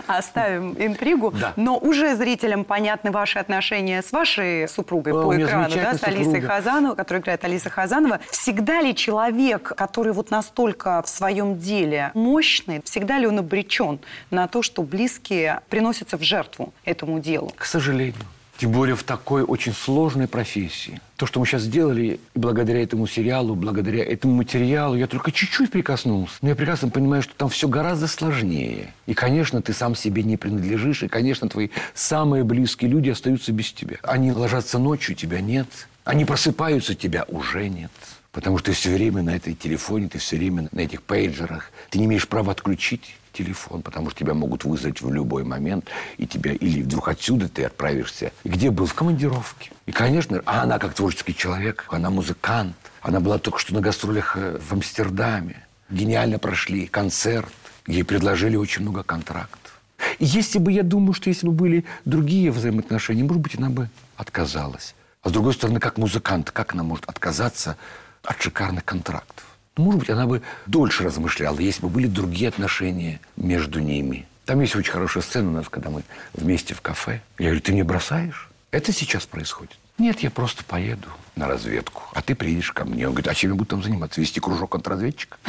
Оставим 0.07 0.77
интригу. 0.79 1.31
Да. 1.31 1.55
Но 1.57 1.79
уже 1.79 2.15
зрителям 2.15 2.63
понятны 2.63 3.11
ваши 3.11 3.39
отношения 3.39 4.03
с 4.03 4.13
вашей 4.13 4.69
супругой 4.69 5.15
по 5.15 5.35
экрану, 5.35 5.75
да, 5.77 5.95
с 5.95 6.05
Алисой 6.05 6.25
супруга. 6.25 6.49
Хазановой, 6.49 6.97
которую 6.97 7.23
играет 7.23 7.43
Алиса 7.43 7.71
Хазанова. 7.71 8.21
Всегда 8.29 8.83
ли 8.83 8.95
человек, 8.95 9.73
который 9.75 10.13
вот 10.13 10.31
настолько 10.31 11.01
в 11.01 11.09
своем 11.09 11.59
деле 11.59 12.11
мощный, 12.13 12.83
всегда 12.85 13.17
ли 13.17 13.27
он 13.27 13.39
обречен 13.39 14.01
на 14.31 14.47
то, 14.47 14.61
что 14.61 14.83
близкие 14.83 15.63
приносятся 15.71 16.19
в 16.19 16.23
жертву 16.23 16.75
этому 16.85 17.19
делу? 17.19 17.51
К 17.57 17.65
сожалению. 17.65 18.21
Тем 18.57 18.71
более 18.71 18.95
в 18.95 19.03
такой 19.03 19.43
очень 19.43 19.73
сложной 19.73 20.29
профессии. 20.29 21.01
То, 21.17 21.27
что 21.27 21.41
мы 21.41 21.47
сейчас 21.47 21.63
сделали, 21.63 22.21
благодаря 22.35 22.83
этому 22.83 23.07
сериалу, 23.07 23.55
благодаря 23.57 24.05
этому 24.05 24.35
материалу, 24.35 24.95
я 24.97 25.09
только 25.09 25.33
чуть-чуть 25.33 25.73
прикоснулся. 25.73 26.35
Но 26.41 26.51
я 26.51 26.55
прекрасно 26.55 26.89
понимаю, 26.89 27.23
что 27.23 27.35
там 27.35 27.49
все 27.49 27.67
гораздо 27.67 28.07
сложнее. 28.07 28.95
И, 29.07 29.15
конечно, 29.15 29.61
ты 29.61 29.73
сам 29.73 29.97
себе 29.97 30.23
не 30.23 30.37
принадлежишь. 30.37 31.03
И, 31.03 31.09
конечно, 31.09 31.49
твои 31.49 31.71
самые 31.95 32.45
близкие 32.45 32.91
люди 32.91 33.11
остаются 33.11 33.53
без 33.53 33.73
тебя. 33.73 33.97
Они 34.03 34.31
ложатся 34.31 34.79
ночью, 34.79 35.17
тебя 35.17 35.41
нет. 35.41 35.67
Они 36.05 36.25
просыпаются, 36.25 36.95
тебя 36.95 37.25
уже 37.29 37.69
нет. 37.69 37.91
Потому 38.35 38.59
что 38.59 38.67
ты 38.67 38.73
все 38.73 38.93
время 38.93 39.23
на 39.23 39.37
этой 39.37 39.55
телефоне, 39.55 40.09
ты 40.09 40.19
все 40.19 40.37
время 40.37 40.69
на 40.73 40.81
этих 40.81 41.03
пейджерах. 41.03 41.71
Ты 41.91 42.01
не 42.01 42.07
имеешь 42.07 42.27
права 42.27 42.51
отключить 42.51 43.15
телефон, 43.33 43.81
потому 43.83 44.11
что 44.11 44.19
тебя 44.19 44.35
могут 44.35 44.65
вызвать 44.65 45.01
в 45.01 45.13
любой 45.13 45.45
момент, 45.45 45.87
и 46.19 46.27
тебя 46.27 46.53
или 46.53 46.83
вдруг 46.83 47.09
отсюда 47.09 47.49
ты 47.49 47.65
отправишься. 47.65 48.33
И 48.43 48.49
где 48.49 48.73
был? 48.73 48.87
В 48.87 48.95
командировке. 48.95 49.71
И, 49.87 49.93
конечно, 49.93 50.43
а 50.47 50.63
она 50.63 50.81
как 50.81 50.95
творческий 50.95 51.35
человек, 51.35 51.87
она 51.91 52.11
музыкант. 52.11 52.75
Она 53.03 53.21
была 53.21 53.39
только 53.39 53.61
что 53.61 53.73
на 53.73 53.81
гастролях 53.81 54.37
э, 54.37 54.59
в 54.59 54.73
Амстердаме. 54.73 55.65
Гениально 55.89 56.41
прошли 56.41 56.87
концерт. 56.89 57.53
Ей 57.87 58.03
предложили 58.03 58.57
очень 58.57 58.83
много 58.83 59.05
контрактов. 59.05 59.81
И 60.19 60.25
если 60.25 60.59
бы, 60.59 60.73
я 60.73 60.83
думаю, 60.83 61.13
что 61.13 61.29
если 61.29 61.47
бы 61.47 61.53
были 61.53 61.85
другие 62.05 62.51
взаимоотношения, 62.51 63.23
может 63.23 63.43
быть, 63.43 63.57
она 63.57 63.71
бы 63.71 63.91
отказалась. 64.17 64.95
А 65.23 65.29
с 65.29 65.33
другой 65.33 65.55
стороны, 65.55 65.81
как 65.81 65.99
музыкант, 65.99 66.51
как 66.51 66.75
она 66.75 66.83
может 66.83 67.07
отказаться 67.07 67.77
от 68.25 68.43
шикарных 68.43 68.85
контрактов? 68.85 69.45
Ну, 69.77 69.85
может 69.85 70.01
быть, 70.01 70.11
она 70.11 70.27
бы 70.27 70.43
дольше 70.67 71.05
размышляла, 71.05 71.59
если 71.59 71.83
бы 71.83 71.89
были 71.89 72.07
другие 72.07 72.49
отношения 72.49 73.21
между 73.37 73.81
ними. 73.81 74.27
Там 74.45 74.61
есть 74.61 74.77
очень 74.77 74.93
хорошая 74.93 75.23
сцена 75.23 75.49
у 75.49 75.53
нас, 75.53 75.69
когда 75.69 75.91
мы 75.91 76.03
вместе 76.33 76.75
в 76.75 76.81
кафе. 76.81 77.23
Я 77.39 77.47
говорю, 77.47 77.61
ты 77.61 77.73
мне 77.73 77.83
бросаешь? 77.83 78.51
Это 78.71 78.93
сейчас 78.93 79.27
происходит. 79.27 79.77
Нет, 79.99 80.21
я 80.21 80.31
просто 80.31 80.65
поеду 80.65 81.09
на 81.37 81.49
разведку, 81.49 82.03
а 82.13 82.23
ты 82.23 82.35
приедешь 82.35 82.73
ко 82.73 82.85
мне. 82.85 83.07
Он 83.07 83.15
говорит, 83.15 83.29
а 83.29 83.35
чем 83.35 83.53
я 83.53 83.57
буду 83.57 83.71
там 83.71 83.83
заниматься? 83.83 84.21
Вести 84.21 84.41
кружок 84.41 84.71
контрразведчика? 84.73 85.39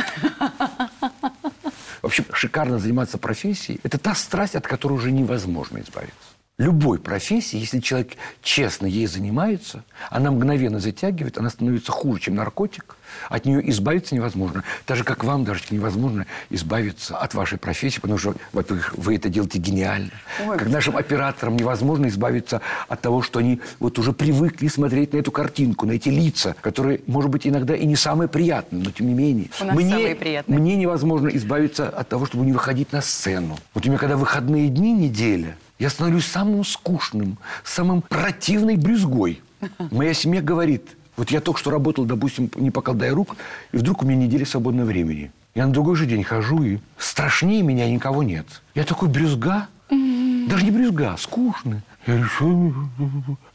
Вообще 2.01 2.23
шикарно 2.31 2.77
заниматься 2.77 3.17
профессией– 3.17 3.79
это 3.83 3.97
та 3.97 4.13
страсть, 4.13 4.55
от 4.55 4.67
которой 4.67 4.93
уже 4.93 5.11
невозможно 5.11 5.79
избавиться 5.79 6.34
любой 6.57 6.99
профессии, 6.99 7.57
если 7.57 7.79
человек 7.79 8.13
честно 8.41 8.85
ей 8.85 9.07
занимается, 9.07 9.83
она 10.09 10.31
мгновенно 10.31 10.79
затягивает, 10.79 11.37
она 11.37 11.49
становится 11.49 11.91
хуже, 11.91 12.21
чем 12.21 12.35
наркотик. 12.35 12.95
От 13.29 13.45
нее 13.45 13.69
избавиться 13.69 14.15
невозможно. 14.15 14.63
Так 14.85 14.97
же, 14.97 15.03
как 15.03 15.23
вам 15.23 15.43
даже 15.43 15.61
невозможно 15.69 16.25
избавиться 16.49 17.17
от 17.17 17.33
вашей 17.33 17.57
профессии, 17.57 17.99
потому 17.99 18.17
что, 18.17 18.35
во-первых, 18.53 18.93
вы 18.97 19.15
это 19.15 19.29
делаете 19.29 19.59
гениально. 19.59 20.11
Ой, 20.45 20.57
как 20.57 20.69
нашим 20.69 20.97
операторам 20.97 21.55
невозможно 21.55 22.07
избавиться 22.07 22.61
от 22.87 23.01
того, 23.01 23.21
что 23.21 23.39
они 23.39 23.59
вот 23.79 23.99
уже 23.99 24.13
привыкли 24.13 24.67
смотреть 24.67 25.13
на 25.13 25.17
эту 25.17 25.31
картинку, 25.31 25.85
на 25.85 25.93
эти 25.93 26.09
лица, 26.09 26.55
которые, 26.61 27.01
может 27.07 27.29
быть, 27.31 27.45
иногда 27.45 27.75
и 27.75 27.85
не 27.85 27.95
самые 27.95 28.27
приятные, 28.27 28.83
но 28.83 28.91
тем 28.91 29.07
не 29.07 29.13
менее. 29.13 29.49
У 29.61 29.65
нас 29.65 29.75
мне, 29.75 29.89
самые 29.89 30.15
приятные. 30.15 30.59
Мне 30.59 30.75
невозможно 30.75 31.27
избавиться 31.29 31.89
от 31.89 32.07
того, 32.09 32.25
чтобы 32.25 32.45
не 32.45 32.53
выходить 32.53 32.91
на 32.91 33.01
сцену. 33.01 33.57
Вот 33.73 33.85
у 33.85 33.89
меня 33.89 33.99
когда 33.99 34.17
выходные 34.17 34.69
дни, 34.69 34.93
неделя, 34.93 35.57
я 35.79 35.89
становлюсь 35.89 36.25
самым 36.25 36.63
скучным, 36.63 37.37
самым 37.63 38.01
противной 38.01 38.77
брюзгой. 38.77 39.41
Моя 39.91 40.13
семья 40.13 40.41
говорит, 40.41 40.95
вот 41.17 41.31
я 41.31 41.41
только 41.41 41.59
что 41.59 41.71
работал, 41.71 42.05
допустим, 42.05 42.49
не 42.55 42.71
поколдая 42.71 43.13
рук, 43.13 43.35
и 43.71 43.77
вдруг 43.77 44.03
у 44.03 44.05
меня 44.05 44.25
неделя 44.25 44.45
свободного 44.45 44.87
времени. 44.87 45.31
Я 45.53 45.65
на 45.67 45.73
другой 45.73 45.95
же 45.95 46.05
день 46.05 46.23
хожу, 46.23 46.63
и 46.63 46.79
страшнее 46.97 47.61
меня 47.61 47.89
никого 47.89 48.23
нет. 48.23 48.61
Я 48.73 48.83
такой 48.83 49.07
брюзга, 49.07 49.67
даже 49.89 50.63
не 50.63 50.71
брюзга, 50.71 51.13
а 51.13 51.17
скучный. 51.17 51.81
Я 52.05 52.23
что... 52.25 52.73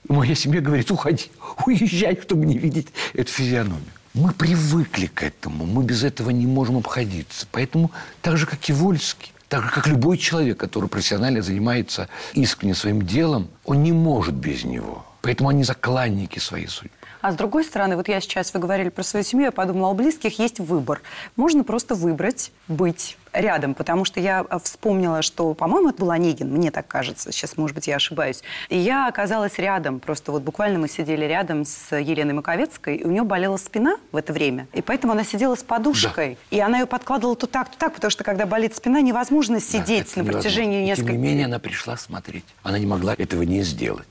Моя 0.09 0.35
семья 0.35 0.61
говорит, 0.61 0.91
уходи, 0.91 1.31
уезжай, 1.65 2.19
чтобы 2.21 2.47
не 2.47 2.59
видеть 2.59 2.89
эту 3.13 3.31
физиономию. 3.31 3.85
Мы 4.13 4.33
привыкли 4.33 5.07
к 5.07 5.23
этому, 5.23 5.67
мы 5.67 5.85
без 5.85 6.03
этого 6.03 6.31
не 6.31 6.47
можем 6.47 6.79
обходиться. 6.79 7.47
Поэтому 7.53 7.93
так 8.23 8.39
же, 8.39 8.47
как 8.47 8.69
и 8.69 8.73
Вольский, 8.73 9.33
так 9.51 9.75
как 9.75 9.89
любой 9.89 10.17
человек, 10.17 10.59
который 10.59 10.89
профессионально 10.89 11.43
занимается 11.43 12.09
искренне 12.35 12.75
своим 12.77 13.03
делом, 13.03 13.51
он 13.65 13.83
не 13.83 13.91
может 13.93 14.35
без 14.35 14.63
него. 14.63 15.05
Поэтому 15.23 15.49
они 15.49 15.65
закланники 15.65 16.39
своей 16.39 16.69
судьбы. 16.69 16.95
А 17.21 17.33
с 17.33 17.35
другой 17.35 17.65
стороны, 17.65 17.97
вот 17.97 18.09
я 18.09 18.21
сейчас, 18.21 18.55
вы 18.55 18.61
говорили 18.61 18.89
про 18.89 19.03
свою 19.03 19.25
семью, 19.25 19.47
я 19.47 19.53
подумала, 19.53 19.91
у 19.91 19.95
близких 19.95 20.39
есть 20.39 20.59
выбор. 20.59 21.03
Можно 21.37 21.65
просто 21.65 21.95
выбрать 21.95 22.53
быть 22.69 23.19
рядом, 23.33 23.75
потому 23.75 24.05
что 24.05 24.21
я 24.21 24.41
а, 24.41 24.59
вспомнила, 24.59 25.23
что, 25.23 25.55
по-моему, 25.55 25.91
это 25.91 26.01
был 26.01 26.11
Онегин, 26.11 26.51
мне 26.51 26.71
так 26.71 26.89
кажется, 26.89 27.31
сейчас, 27.31 27.57
может 27.57 27.75
быть, 27.75 27.87
я 27.87 27.97
ошибаюсь. 27.97 28.43
И 28.69 28.77
я 28.77 29.07
оказалась 29.07 29.59
рядом, 29.59 30.01
просто 30.01 30.33
вот 30.33 30.43
буквально 30.43 30.79
мы 30.79 30.89
сидели 30.89 31.25
рядом 31.25 31.65
с 31.65 31.97
Еленой 31.97 32.35
Маковецкой, 32.35 32.97
и 32.97 33.05
у 33.05 33.11
нее 33.11 33.23
болела 33.23 33.57
спина 33.57 33.99
в 34.13 34.17
это 34.17 34.33
время, 34.33 34.67
и 34.73 34.83
поэтому 34.83 35.13
она 35.13 35.25
сидела 35.25 35.55
с 35.55 35.63
подушкой, 35.63 36.39
да. 36.51 36.57
и 36.57 36.61
она 36.61 36.81
ее 36.81 36.87
подкладывала 36.87 37.37
то 37.37 37.47
так, 37.47 37.71
то 37.71 37.79
так, 37.79 37.95
потому 37.95 38.11
что 38.11 38.25
когда 38.25 38.47
болит 38.47 38.75
спина, 38.75 39.01
невозможно 39.01 39.61
сидеть 39.61 40.13
да, 40.17 40.23
на 40.23 40.33
протяжении 40.33 40.85
нескольких... 40.85 41.13
Тем 41.13 41.23
не 41.23 41.29
менее, 41.29 41.47
она 41.47 41.59
пришла 41.59 41.97
смотреть. 41.97 42.45
Она 42.63 42.79
не 42.79 42.87
могла 42.87 43.15
этого 43.15 43.43
не 43.43 43.63
сделать. 43.63 44.07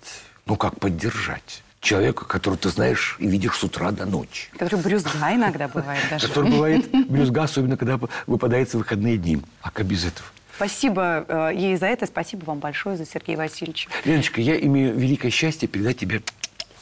Ну, 0.46 0.56
как 0.56 0.80
поддержать? 0.80 1.64
Человека, 1.82 2.26
которого 2.26 2.58
ты 2.58 2.70
знаешь 2.70 3.16
и 3.20 3.28
видишь 3.28 3.56
с 3.56 3.64
утра 3.64 3.92
до 3.92 4.06
ночи. 4.06 4.50
Который 4.58 4.82
брюзга 4.82 5.12
иногда 5.34 5.68
бывает 5.68 6.04
даже. 6.10 6.28
Который 6.28 6.52
бывает 6.52 6.90
брюзга, 7.10 7.44
особенно 7.44 7.78
когда 7.78 8.00
выпадается 8.28 8.78
выходные 8.78 9.18
дни. 9.18 9.42
А 9.62 9.72
как 9.72 9.86
без 9.86 10.06
этого? 10.06 10.28
Спасибо 10.56 11.26
э, 11.28 11.52
ей 11.56 11.78
за 11.78 11.86
это. 11.86 12.06
Спасибо 12.06 12.44
вам 12.46 12.60
большое 12.60 12.98
за 12.98 13.06
Сергея 13.06 13.38
Васильевича. 13.38 13.90
Леночка, 14.04 14.42
я 14.42 14.60
имею 14.60 14.94
великое 14.94 15.30
счастье 15.32 15.70
передать 15.70 15.98
тебе 15.98 16.22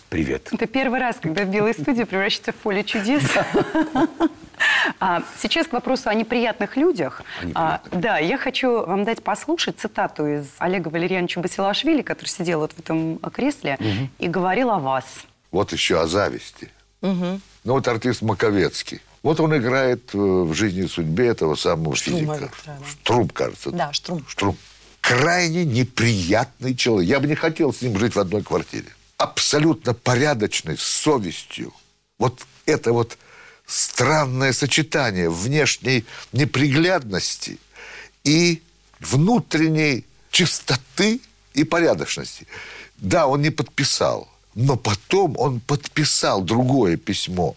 привет. 0.09 0.49
Это 0.51 0.65
первый 0.65 0.99
раз, 0.99 1.17
когда 1.21 1.43
в 1.43 1.49
Белой 1.51 1.73
студии 1.73 2.03
превращается 2.03 2.53
в 2.53 2.55
поле 2.55 2.83
чудес. 2.83 3.23
А, 4.99 5.21
сейчас 5.39 5.67
к 5.67 5.73
вопросу 5.73 6.09
о 6.09 6.13
неприятных 6.13 6.77
людях. 6.77 7.21
О 7.41 7.45
неприятных. 7.45 7.93
А, 7.93 7.97
да, 7.97 8.17
я 8.19 8.37
хочу 8.37 8.85
вам 8.85 9.03
дать 9.03 9.23
послушать 9.23 9.79
цитату 9.79 10.25
из 10.25 10.47
Олега 10.59 10.87
Валерьяновича 10.87 11.41
Басилашвили, 11.41 12.01
который 12.01 12.29
сидел 12.29 12.59
вот 12.61 12.73
в 12.73 12.79
этом 12.79 13.17
кресле 13.19 13.77
угу. 13.79 14.09
и 14.19 14.27
говорил 14.27 14.71
о 14.71 14.79
вас. 14.79 15.05
Вот 15.51 15.73
еще 15.73 16.01
о 16.01 16.07
зависти. 16.07 16.71
Угу. 17.01 17.41
Ну 17.63 17.73
вот 17.73 17.87
артист 17.87 18.21
Маковецкий. 18.21 19.01
Вот 19.23 19.39
он 19.39 19.55
играет 19.57 20.13
э, 20.13 20.17
в 20.17 20.53
жизни 20.53 20.85
и 20.85 20.87
судьбе 20.87 21.27
этого 21.27 21.55
самого 21.55 21.95
Штрум, 21.95 22.19
физика. 22.19 22.51
Да. 22.65 22.77
Штрум, 22.87 23.29
кажется. 23.29 23.71
Да, 23.71 23.91
Штрум. 23.91 24.25
Штрум. 24.27 24.57
Крайне 25.01 25.65
неприятный 25.65 26.75
человек. 26.75 27.09
Я 27.09 27.19
бы 27.19 27.27
не 27.27 27.35
хотел 27.35 27.73
с 27.73 27.81
ним 27.81 27.97
жить 27.97 28.15
в 28.15 28.19
одной 28.19 28.43
квартире. 28.43 28.87
Абсолютно 29.17 29.93
порядочный, 29.93 30.77
с 30.77 30.83
совестью. 30.83 31.73
Вот 32.19 32.45
это 32.65 32.93
вот 32.93 33.17
странное 33.67 34.53
сочетание 34.53 35.29
внешней 35.29 36.05
неприглядности 36.31 37.59
и 38.23 38.61
внутренней 38.99 40.05
чистоты 40.31 41.19
и 41.53 41.63
порядочности. 41.63 42.47
Да, 42.97 43.27
он 43.27 43.41
не 43.41 43.51
подписал, 43.51 44.27
но 44.55 44.77
потом 44.77 45.35
он 45.37 45.59
подписал 45.59 46.41
другое 46.41 46.97
письмо. 46.97 47.55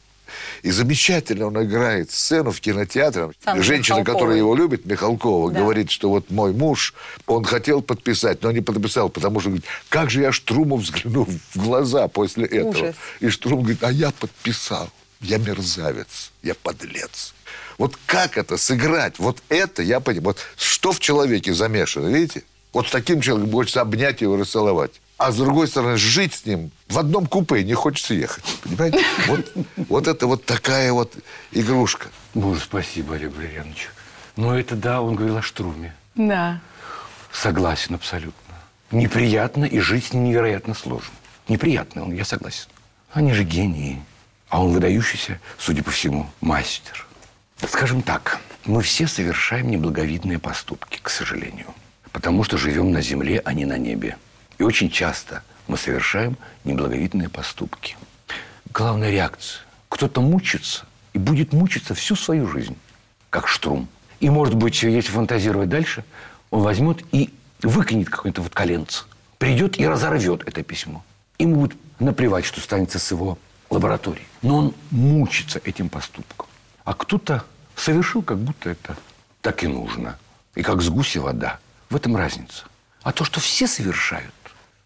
И 0.63 0.71
замечательно 0.71 1.47
он 1.47 1.63
играет 1.63 2.11
сцену 2.13 2.53
в 2.53 2.61
кинотеатре. 2.61 3.31
Сам 3.45 3.63
Женщина, 3.63 3.97
Михалковой. 3.97 4.15
которая 4.15 4.37
его 4.37 4.55
любит, 4.55 4.87
Михалкова, 4.87 5.51
да. 5.51 5.59
говорит, 5.59 5.91
что 5.91 6.09
вот 6.09 6.31
мой 6.31 6.53
муж, 6.53 6.95
он 7.27 7.45
хотел 7.45 7.83
подписать, 7.83 8.43
но 8.43 8.53
не 8.53 8.61
подписал, 8.61 9.09
потому 9.09 9.41
что 9.41 9.51
говорит, 9.51 9.67
как 9.89 10.11
же 10.11 10.21
я 10.21 10.31
Штруму 10.31 10.77
взгляну 10.77 11.25
в 11.25 11.59
глаза 11.59 12.07
после 12.07 12.47
этого. 12.47 12.69
Ужас. 12.71 12.97
И 13.19 13.29
Штрум 13.29 13.63
говорит, 13.63 13.83
а 13.83 13.91
я 13.91 14.13
подписал 14.13 14.91
я 15.21 15.39
мерзавец, 15.39 16.33
я 16.43 16.55
подлец. 16.55 17.35
Вот 17.79 17.97
как 18.07 18.37
это 18.37 18.57
сыграть? 18.57 19.19
Вот 19.19 19.43
это 19.49 19.83
я 19.83 20.01
понимаю. 20.01 20.25
Вот 20.25 20.39
что 20.57 20.93
в 20.93 21.01
человеке 21.01 21.55
замешано, 21.55 22.09
видите? 22.09 22.45
Вот 22.73 22.89
с 22.89 22.91
таким 22.91 23.21
человеком 23.21 23.53
хочется 23.53 23.81
обнять 23.81 24.21
его 24.21 24.37
расцеловать. 24.37 25.01
А 25.19 25.33
с 25.33 25.37
другой 25.37 25.69
стороны, 25.69 25.97
жить 25.99 26.35
с 26.35 26.47
ним 26.47 26.71
в 26.89 26.99
одном 26.99 27.27
купе 27.27 27.63
не 27.63 27.75
хочется 27.75 28.15
ехать. 28.15 28.45
Понимаете? 28.63 29.05
Вот, 29.27 29.53
вот 29.77 30.09
это 30.09 30.27
вот 30.27 30.45
такая 30.45 30.93
вот 30.93 31.13
игрушка. 31.53 32.09
Боже, 32.33 32.61
спасибо, 32.61 33.17
Олег 33.17 33.37
Валерьянович. 33.37 33.91
Но 34.37 34.59
это 34.59 34.77
да, 34.77 35.03
он 35.03 35.17
говорил 35.17 35.37
о 35.37 35.43
Штруме. 35.43 35.95
Да. 36.15 36.61
Согласен 37.33 37.97
абсолютно. 37.97 38.55
Неприятно 38.91 39.65
и 39.65 39.79
жить 39.81 40.07
с 40.07 40.13
ним 40.13 40.25
невероятно 40.25 40.75
сложно. 40.75 41.15
Неприятно 41.49 42.05
он, 42.05 42.13
я 42.13 42.25
согласен. 42.25 42.69
Они 43.13 43.33
же 43.33 43.45
гении. 43.45 44.03
А 44.51 44.61
он 44.63 44.73
выдающийся, 44.73 45.41
судя 45.59 45.83
по 45.85 45.93
всему, 45.93 46.29
мастер. 46.41 47.07
Скажем 47.69 48.03
так, 48.03 48.41
мы 48.65 48.83
все 48.83 49.07
совершаем 49.07 49.71
неблаговидные 49.71 50.41
поступки, 50.41 50.99
к 51.01 51.09
сожалению. 51.09 51.69
Потому 52.11 52.43
что 52.43 52.59
живем 52.59 52.91
на 52.91 53.01
земле, 53.01 53.41
а 53.45 53.53
не 53.53 53.65
на 53.65 53.79
небе. 53.79 54.19
И 54.59 54.65
очень 54.65 54.91
часто 54.91 55.45
мы 55.69 55.77
совершаем 55.77 56.37
неблаговидные 56.65 57.29
поступки. 57.29 57.97
Главная 58.75 59.11
реакция. 59.11 59.63
Кто-то 59.89 60.21
мучится 60.21 60.85
и 61.13 61.19
будет 61.19 61.53
мучиться 61.53 61.95
всю 61.95 62.17
свою 62.17 62.49
жизнь, 62.49 62.77
как 63.31 63.47
штрум. 63.47 63.89
И, 64.19 64.29
может 64.31 64.55
быть, 64.55 64.83
если 64.83 65.13
фантазировать 65.13 65.69
дальше, 65.69 66.05
он 66.51 66.63
возьмет 66.63 67.05
и 67.13 67.33
выкинет 67.63 68.11
какое-то 68.11 68.43
вот 68.43 68.53
коленце. 68.53 69.05
Придет 69.39 69.79
и 69.79 69.87
разорвет 69.87 70.43
это 70.47 70.65
письмо. 70.65 71.05
Ему 71.39 71.61
будет 71.61 71.79
наплевать, 72.01 72.45
что 72.45 72.61
станется 72.61 72.99
с 72.99 73.13
его 73.13 73.39
лаборатории. 73.71 74.27
Но 74.43 74.57
он 74.57 74.75
мучится 74.91 75.61
этим 75.65 75.89
поступком. 75.89 76.47
А 76.85 76.95
кто-то 76.95 77.45
совершил, 77.77 78.23
как 78.23 78.39
будто 78.39 78.71
это 78.71 78.97
так 79.41 79.65
и 79.65 79.69
нужно. 79.69 80.19
И 80.55 80.63
как 80.63 80.83
с 80.83 80.89
гуся 80.89 81.21
вода. 81.21 81.59
В 81.89 81.97
этом 81.97 82.17
разница. 82.17 82.65
А 83.03 83.13
то, 83.13 83.25
что 83.25 83.41
все 83.41 83.67
совершают, 83.67 84.35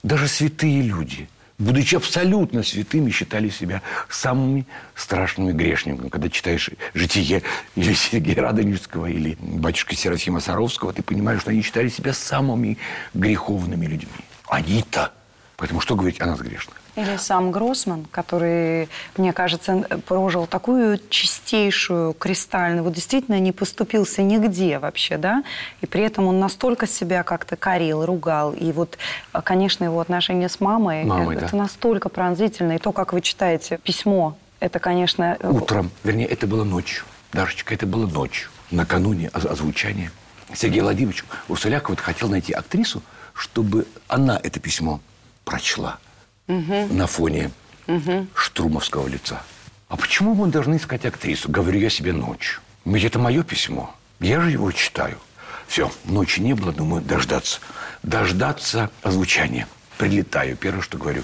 даже 0.02 0.28
святые 0.28 0.82
люди, 0.82 1.28
будучи 1.58 1.96
абсолютно 1.96 2.62
святыми, 2.62 3.10
считали 3.10 3.48
себя 3.48 3.82
самыми 4.08 4.66
страшными 4.94 5.52
грешниками. 5.52 6.08
Когда 6.08 6.28
читаешь 6.28 6.70
«Житие» 6.94 7.42
или 7.74 7.94
Сергея 7.94 8.42
Радонежского, 8.42 9.06
или 9.06 9.36
батюшка 9.40 9.96
Серафима 9.96 10.40
Саровского, 10.40 10.92
ты 10.92 11.02
понимаешь, 11.02 11.40
что 11.40 11.50
они 11.50 11.62
считали 11.62 11.88
себя 11.88 12.12
самыми 12.12 12.78
греховными 13.12 13.86
людьми. 13.86 14.10
Они-то. 14.46 15.12
Поэтому 15.56 15.80
что 15.80 15.96
говорить 15.96 16.20
о 16.20 16.26
нас 16.26 16.40
грешных? 16.40 16.83
Или 16.96 17.16
сам 17.16 17.50
Гроссман, 17.50 18.06
который, 18.10 18.88
мне 19.16 19.32
кажется, 19.32 19.86
прожил 20.06 20.46
такую 20.46 21.00
чистейшую, 21.10 22.12
кристальную, 22.14 22.84
вот 22.84 22.92
действительно 22.92 23.40
не 23.40 23.50
поступился 23.52 24.22
нигде 24.22 24.78
вообще, 24.78 25.16
да, 25.18 25.42
и 25.80 25.86
при 25.86 26.02
этом 26.04 26.26
он 26.26 26.38
настолько 26.38 26.86
себя 26.86 27.24
как-то 27.24 27.56
корил, 27.56 28.04
ругал, 28.06 28.52
и 28.52 28.70
вот, 28.70 28.96
конечно, 29.42 29.82
его 29.84 29.98
отношения 30.00 30.48
с 30.48 30.60
мамой, 30.60 31.04
Мамой, 31.04 31.36
это 31.36 31.50
да. 31.50 31.56
настолько 31.56 32.08
пронзительно, 32.08 32.72
и 32.72 32.78
то, 32.78 32.92
как 32.92 33.12
вы 33.12 33.20
читаете 33.22 33.78
письмо, 33.78 34.36
это, 34.60 34.78
конечно... 34.78 35.36
э, 35.40 35.50
Утром, 35.50 35.90
вернее, 36.04 36.26
это 36.26 36.46
было 36.46 36.64
ночью. 36.64 37.04
Дашечка, 37.32 37.74
это 37.74 37.86
было 37.86 38.06
ночью, 38.06 38.50
накануне 38.70 39.30
оз- 39.34 39.44
озвучания. 39.46 40.12
Сергей 40.54 40.80
Владимирович 40.82 41.24
Урсуляк 41.48 41.90
вот 41.90 41.98
хотел 41.98 42.28
найти 42.28 42.52
актрису, 42.52 43.02
чтобы 43.34 43.86
она 44.06 44.38
это 44.40 44.60
письмо 44.60 45.00
прочла 45.44 45.98
на 46.46 47.06
фоне 47.06 47.50
штурмовского 48.34 49.08
лица. 49.08 49.42
А 49.88 49.96
почему 49.96 50.34
мы 50.34 50.48
должны 50.48 50.76
искать 50.76 51.04
актрису? 51.04 51.50
Говорю 51.50 51.78
я 51.80 51.90
себе 51.90 52.12
ночью. 52.12 52.60
Ведь 52.84 53.04
это 53.04 53.18
мое 53.18 53.42
письмо. 53.42 53.94
Я 54.20 54.40
же 54.40 54.50
его 54.50 54.70
читаю. 54.72 55.18
Все, 55.66 55.90
ночи 56.04 56.40
не 56.40 56.54
было, 56.54 56.72
думаю, 56.72 57.02
дождаться. 57.02 57.60
Дождаться 58.02 58.90
озвучания. 59.02 59.66
Прилетаю, 59.98 60.56
первое, 60.56 60.82
что 60.82 60.98
говорю. 60.98 61.22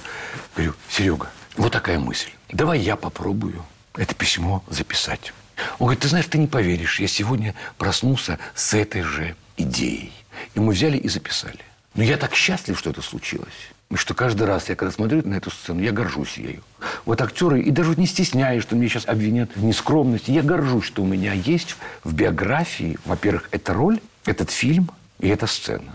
Говорю, 0.54 0.74
Серега, 0.88 1.30
вот 1.56 1.72
такая 1.72 1.98
мысль. 1.98 2.30
Давай 2.48 2.78
я 2.80 2.96
попробую 2.96 3.64
это 3.96 4.14
письмо 4.14 4.62
записать. 4.68 5.32
Он 5.78 5.86
говорит, 5.86 6.00
ты 6.00 6.08
знаешь, 6.08 6.26
ты 6.26 6.38
не 6.38 6.46
поверишь, 6.46 7.00
я 7.00 7.08
сегодня 7.08 7.54
проснулся 7.76 8.38
с 8.54 8.72
этой 8.74 9.02
же 9.02 9.36
идеей. 9.56 10.12
И 10.54 10.60
мы 10.60 10.72
взяли 10.72 10.96
и 10.96 11.08
записали. 11.08 11.60
Но 11.94 12.02
я 12.02 12.16
так 12.16 12.34
счастлив, 12.34 12.78
что 12.78 12.90
это 12.90 13.02
случилось. 13.02 13.48
И 13.90 13.96
что 13.96 14.14
каждый 14.14 14.44
раз, 14.46 14.68
я 14.68 14.76
когда 14.76 14.92
смотрю 14.92 15.26
на 15.26 15.34
эту 15.34 15.50
сцену, 15.50 15.82
я 15.82 15.90
горжусь 15.90 16.38
ею. 16.38 16.62
Вот 17.06 17.20
актеры, 17.20 17.60
и 17.60 17.70
даже 17.72 17.90
вот 17.90 17.98
не 17.98 18.06
стесняюсь, 18.06 18.62
что 18.62 18.76
меня 18.76 18.88
сейчас 18.88 19.08
обвинят 19.08 19.50
в 19.56 19.64
нескромности, 19.64 20.30
я 20.30 20.42
горжусь, 20.42 20.84
что 20.84 21.02
у 21.02 21.06
меня 21.06 21.32
есть 21.32 21.76
в 22.04 22.14
биографии, 22.14 22.98
во-первых, 23.04 23.48
эта 23.50 23.74
роль, 23.74 23.98
этот 24.26 24.50
фильм 24.50 24.90
и 25.18 25.26
эта 25.26 25.48
сцена. 25.48 25.92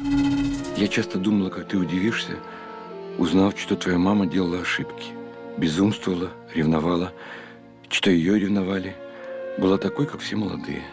Я 0.76 0.90
часто 0.90 1.20
думала, 1.20 1.50
как 1.50 1.70
ты 1.70 1.78
удивишься, 1.78 2.34
узнав, 3.18 3.58
что 3.58 3.78
твоя 3.78 3.98
мама 3.98 4.26
делала 4.26 4.60
ошибки. 4.60 5.14
Безумствовала, 5.58 6.32
ревновала, 6.54 7.14
что 7.90 8.12
ее 8.12 8.38
ревновали. 8.38 8.94
Была 9.58 9.78
такой, 9.78 10.06
как 10.06 10.20
все 10.20 10.36
молодые. 10.36 10.84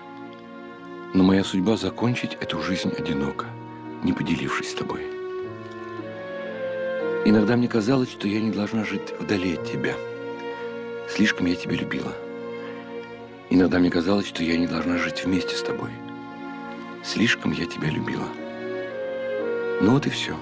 Но 1.15 1.25
моя 1.25 1.43
судьба 1.43 1.77
закончить 1.77 2.37
эту 2.41 2.63
жизнь 2.63 2.93
одиноко, 2.97 3.47
не 4.05 4.13
поделившись 4.13 4.71
с 4.71 4.75
тобой. 4.75 5.22
Иногда 7.25 7.57
мне 7.57 7.69
казалось, 7.69 8.11
что 8.11 8.27
я 8.27 8.41
не 8.41 8.51
должна 8.51 8.85
жить 8.85 9.15
вдали 9.21 9.55
от 9.55 9.71
тебя. 9.71 9.95
Слишком 11.09 11.47
я 11.47 11.55
тебя 11.55 11.77
любила. 11.77 12.13
Иногда 13.49 13.79
мне 13.79 13.91
казалось, 13.91 14.27
что 14.27 14.43
я 14.43 14.59
не 14.59 14.67
должна 14.67 14.97
жить 14.97 15.25
вместе 15.25 15.55
с 15.55 15.63
тобой. 15.63 15.91
Слишком 17.05 17.53
я 17.53 17.67
тебя 17.67 17.91
любила. 17.91 18.27
Ну 19.81 19.93
вот 19.93 20.07
и 20.07 20.11
все. 20.11 20.37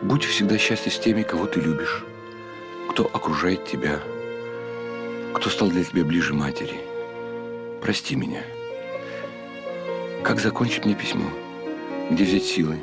Будь 0.00 0.24
всегда 0.24 0.56
счастлив 0.56 0.94
с 0.94 0.98
теми, 0.98 1.22
кого 1.22 1.46
ты 1.46 1.60
любишь, 1.60 2.04
кто 2.90 3.04
окружает 3.04 3.66
тебя, 3.66 4.00
кто 5.34 5.50
стал 5.50 5.68
для 5.68 5.84
тебя 5.84 6.04
ближе 6.04 6.32
матери. 6.32 6.80
Прости 7.82 8.16
меня. 8.16 8.42
Как 10.22 10.40
закончить 10.40 10.86
мне 10.86 10.94
письмо? 10.94 11.28
Где 12.10 12.24
взять 12.24 12.44
силы? 12.44 12.78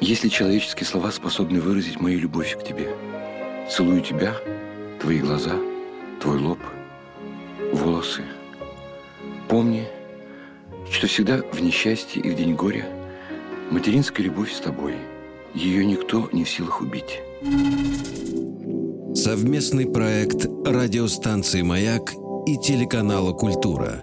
Есть 0.00 0.22
ли 0.22 0.30
человеческие 0.30 0.86
слова 0.86 1.10
способны 1.10 1.60
выразить 1.60 2.00
мою 2.00 2.20
любовь 2.20 2.56
к 2.56 2.62
тебе? 2.62 2.88
Целую 3.68 4.00
тебя, 4.00 4.36
твои 5.00 5.18
глаза, 5.18 5.52
твой 6.20 6.38
лоб, 6.38 6.58
волосы. 7.72 8.22
Помни, 9.48 9.88
что 10.90 11.08
всегда 11.08 11.38
в 11.52 11.60
несчастье 11.60 12.22
и 12.22 12.30
в 12.30 12.36
день 12.36 12.54
горя 12.54 12.86
материнская 13.70 14.24
любовь 14.24 14.52
с 14.52 14.60
тобой. 14.60 14.94
Ее 15.52 15.84
никто 15.84 16.28
не 16.32 16.44
в 16.44 16.50
силах 16.50 16.80
убить. 16.80 17.20
Совместный 19.14 19.86
проект 19.90 20.46
радиостанции 20.64 21.62
«Маяк» 21.62 22.12
и 22.46 22.56
телеканала 22.56 23.32
«Культура». 23.32 24.00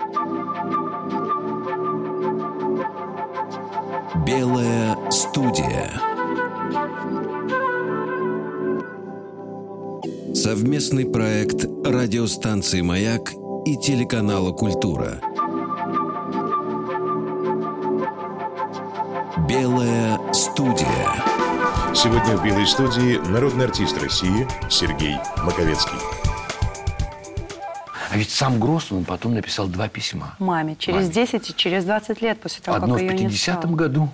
Белая 4.25 4.97
студия. 5.35 5.91
Совместный 10.33 11.05
проект 11.05 11.65
радиостанции 11.85 12.79
«Маяк» 12.79 13.33
и 13.65 13.75
телеканала 13.75 14.53
«Культура». 14.53 15.19
Белая 19.49 20.17
студия. 20.31 20.87
Сегодня 21.93 22.37
в 22.37 22.41
«Белой 22.45 22.65
студии» 22.65 23.17
народный 23.29 23.65
артист 23.65 24.01
России 24.01 24.47
Сергей 24.69 25.15
Маковецкий. 25.43 25.99
А 28.09 28.15
ведь 28.15 28.29
сам 28.29 28.57
Гроссман 28.57 29.03
потом 29.03 29.33
написал 29.33 29.67
два 29.67 29.89
письма. 29.89 30.35
Маме 30.39 30.77
через 30.79 31.07
Маме. 31.09 31.13
10 31.13 31.49
и 31.49 31.55
через 31.57 31.83
20 31.83 32.21
лет 32.21 32.39
после 32.39 32.63
того, 32.63 32.77
Одно 32.77 32.95
как 32.95 33.03
в 33.03 33.03
ее 33.03 33.17
не 33.17 33.25
50-м 33.25 33.35
стало. 33.35 33.75
году, 33.75 34.09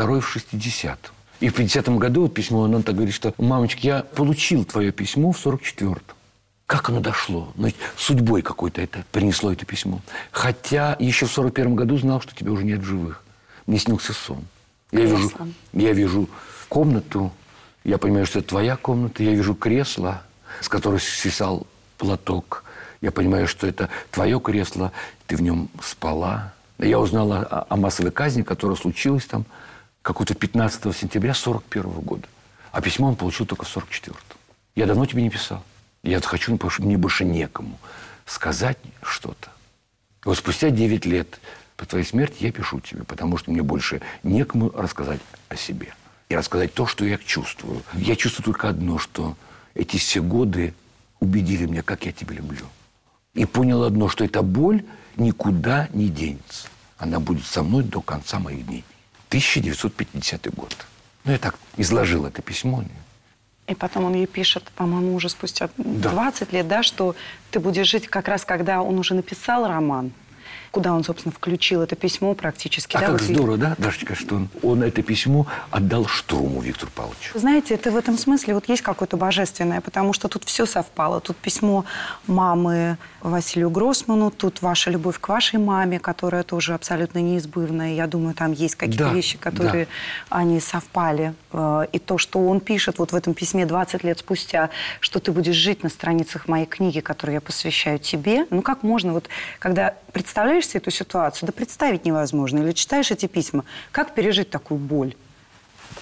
второе 0.00 0.22
в 0.22 0.34
60-м. 0.34 0.96
И 1.40 1.50
в 1.50 1.58
50-м 1.58 1.98
году 1.98 2.22
вот 2.22 2.32
письмо, 2.32 2.60
он 2.60 2.82
так 2.82 2.94
говорит, 2.94 3.14
что 3.14 3.34
«Мамочка, 3.36 3.80
я 3.82 4.02
получил 4.02 4.64
твое 4.64 4.92
письмо 4.92 5.30
в 5.32 5.46
44-м». 5.46 6.16
Как 6.64 6.88
оно 6.88 7.00
дошло? 7.00 7.52
Ну, 7.56 7.68
судьбой 7.98 8.40
какой-то 8.40 8.80
это 8.80 9.04
принесло 9.12 9.52
это 9.52 9.66
письмо. 9.66 10.00
Хотя 10.30 10.96
еще 10.98 11.26
в 11.26 11.32
41 11.32 11.74
году 11.74 11.98
знал, 11.98 12.22
что 12.22 12.34
тебя 12.34 12.50
уже 12.50 12.64
нет 12.64 12.80
в 12.80 12.84
живых. 12.84 13.22
Мне 13.66 13.78
снился 13.78 14.14
сон. 14.14 14.42
Я 14.90 15.04
вижу, 15.04 15.30
я 15.74 15.92
вижу 15.92 16.30
комнату, 16.70 17.30
я 17.84 17.98
понимаю, 17.98 18.24
что 18.24 18.38
это 18.38 18.48
твоя 18.48 18.76
комната, 18.76 19.22
я 19.22 19.32
вижу 19.32 19.54
кресло, 19.54 20.22
с 20.62 20.68
которого 20.70 20.98
свисал 20.98 21.66
платок. 21.98 22.64
Я 23.02 23.10
понимаю, 23.10 23.46
что 23.46 23.66
это 23.66 23.90
твое 24.10 24.40
кресло, 24.40 24.92
ты 25.26 25.36
в 25.36 25.42
нем 25.42 25.68
спала. 25.82 26.54
Я 26.78 26.98
узнала 26.98 27.40
о, 27.40 27.66
о 27.68 27.76
массовой 27.76 28.12
казни, 28.12 28.40
которая 28.40 28.76
случилась 28.76 29.26
там 29.26 29.44
какого-то 30.02 30.34
15 30.34 30.96
сентября 30.96 31.34
41 31.34 31.90
года. 32.00 32.28
А 32.72 32.80
письмо 32.80 33.08
он 33.08 33.16
получил 33.16 33.46
только 33.46 33.64
в 33.64 33.68
44 33.68 34.16
Я 34.76 34.86
давно 34.86 35.06
тебе 35.06 35.22
не 35.22 35.30
писал. 35.30 35.62
Я 36.02 36.20
хочу, 36.20 36.52
потому 36.52 36.70
что 36.70 36.82
мне 36.82 36.96
больше 36.96 37.24
некому 37.24 37.78
сказать 38.24 38.78
что-то. 39.02 39.50
Вот 40.24 40.38
спустя 40.38 40.70
9 40.70 41.06
лет 41.06 41.40
по 41.76 41.84
твоей 41.86 42.04
смерти 42.04 42.44
я 42.44 42.52
пишу 42.52 42.80
тебе, 42.80 43.04
потому 43.04 43.36
что 43.36 43.50
мне 43.50 43.62
больше 43.62 44.00
некому 44.22 44.70
рассказать 44.70 45.20
о 45.48 45.56
себе. 45.56 45.94
И 46.28 46.36
рассказать 46.36 46.72
то, 46.74 46.86
что 46.86 47.04
я 47.04 47.18
чувствую. 47.18 47.82
Я 47.94 48.16
чувствую 48.16 48.44
только 48.44 48.68
одно, 48.68 48.98
что 48.98 49.36
эти 49.74 49.96
все 49.96 50.22
годы 50.22 50.74
убедили 51.18 51.66
меня, 51.66 51.82
как 51.82 52.06
я 52.06 52.12
тебя 52.12 52.36
люблю. 52.36 52.66
И 53.34 53.44
понял 53.44 53.82
одно, 53.82 54.08
что 54.08 54.24
эта 54.24 54.42
боль 54.42 54.84
никуда 55.16 55.88
не 55.92 56.08
денется. 56.08 56.68
Она 56.98 57.18
будет 57.18 57.44
со 57.46 57.62
мной 57.62 57.82
до 57.84 58.00
конца 58.00 58.38
моих 58.38 58.66
дней. 58.66 58.84
1950 59.30 60.54
год. 60.54 60.76
Ну, 61.24 61.32
я 61.32 61.38
так 61.38 61.56
изложил 61.76 62.26
это 62.26 62.42
письмо. 62.42 62.82
И 63.68 63.74
потом 63.76 64.04
он 64.04 64.14
ей 64.14 64.26
пишет, 64.26 64.64
по-моему, 64.74 65.14
уже 65.14 65.28
спустя 65.28 65.70
20 65.76 66.52
лет, 66.52 66.66
да, 66.66 66.82
что 66.82 67.14
ты 67.52 67.60
будешь 67.60 67.88
жить 67.88 68.08
как 68.08 68.26
раз, 68.26 68.44
когда 68.44 68.82
он 68.82 68.98
уже 68.98 69.14
написал 69.14 69.68
роман, 69.68 70.10
куда 70.70 70.92
он, 70.92 71.04
собственно, 71.04 71.32
включил 71.32 71.82
это 71.82 71.96
письмо 71.96 72.34
практически. 72.34 72.96
А 72.96 73.00
да, 73.00 73.06
как 73.06 73.20
вот 73.20 73.22
здорово, 73.22 73.56
да, 73.56 73.74
Дашечка, 73.78 74.14
что 74.14 74.36
он, 74.36 74.48
он 74.62 74.82
это 74.82 75.02
письмо 75.02 75.46
отдал 75.70 76.06
Штурму 76.06 76.60
Виктору 76.60 76.90
Павловичу. 76.94 77.38
Знаете, 77.38 77.74
это 77.74 77.90
в 77.90 77.96
этом 77.96 78.16
смысле 78.16 78.54
вот 78.54 78.68
есть 78.68 78.82
какое-то 78.82 79.16
божественное, 79.16 79.80
потому 79.80 80.12
что 80.12 80.28
тут 80.28 80.44
все 80.44 80.66
совпало. 80.66 81.20
Тут 81.20 81.36
письмо 81.36 81.84
мамы 82.26 82.98
Василию 83.20 83.70
Гроссману, 83.70 84.30
тут 84.30 84.62
ваша 84.62 84.90
любовь 84.90 85.18
к 85.18 85.28
вашей 85.28 85.58
маме, 85.58 85.98
которая 85.98 86.42
тоже 86.42 86.74
абсолютно 86.74 87.18
неизбывная. 87.18 87.94
Я 87.94 88.06
думаю, 88.06 88.34
там 88.34 88.52
есть 88.52 88.76
какие-то 88.76 89.08
Да, 89.08 89.12
вещи, 89.12 89.38
которые 89.38 89.88
они 90.28 90.60
совпали. 90.60 91.34
Э, 91.52 91.86
И 91.92 91.98
то, 91.98 92.18
что 92.18 92.38
он 92.46 92.60
пишет 92.60 92.98
вот 92.98 93.12
в 93.12 93.16
этом 93.16 93.34
письме 93.34 93.66
20 93.66 94.04
лет 94.04 94.18
спустя, 94.20 94.70
что 95.00 95.18
ты 95.18 95.32
будешь 95.32 95.56
жить 95.56 95.82
на 95.82 95.88
страницах 95.88 96.48
моей 96.48 96.66
книги, 96.66 97.00
которую 97.00 97.34
я 97.34 97.40
посвящаю 97.40 97.98
тебе. 97.98 98.46
Ну 98.50 98.62
как 98.62 98.82
можно, 98.82 99.12
вот 99.12 99.28
когда 99.58 99.94
представляешь 100.12 100.59
себе 100.66 100.80
эту 100.80 100.90
ситуацию, 100.90 101.46
да 101.46 101.52
представить 101.52 102.04
невозможно. 102.04 102.58
Или 102.58 102.72
читаешь 102.72 103.10
эти 103.10 103.26
письма, 103.26 103.64
как 103.92 104.14
пережить 104.14 104.50
такую 104.50 104.78
боль? 104.78 105.14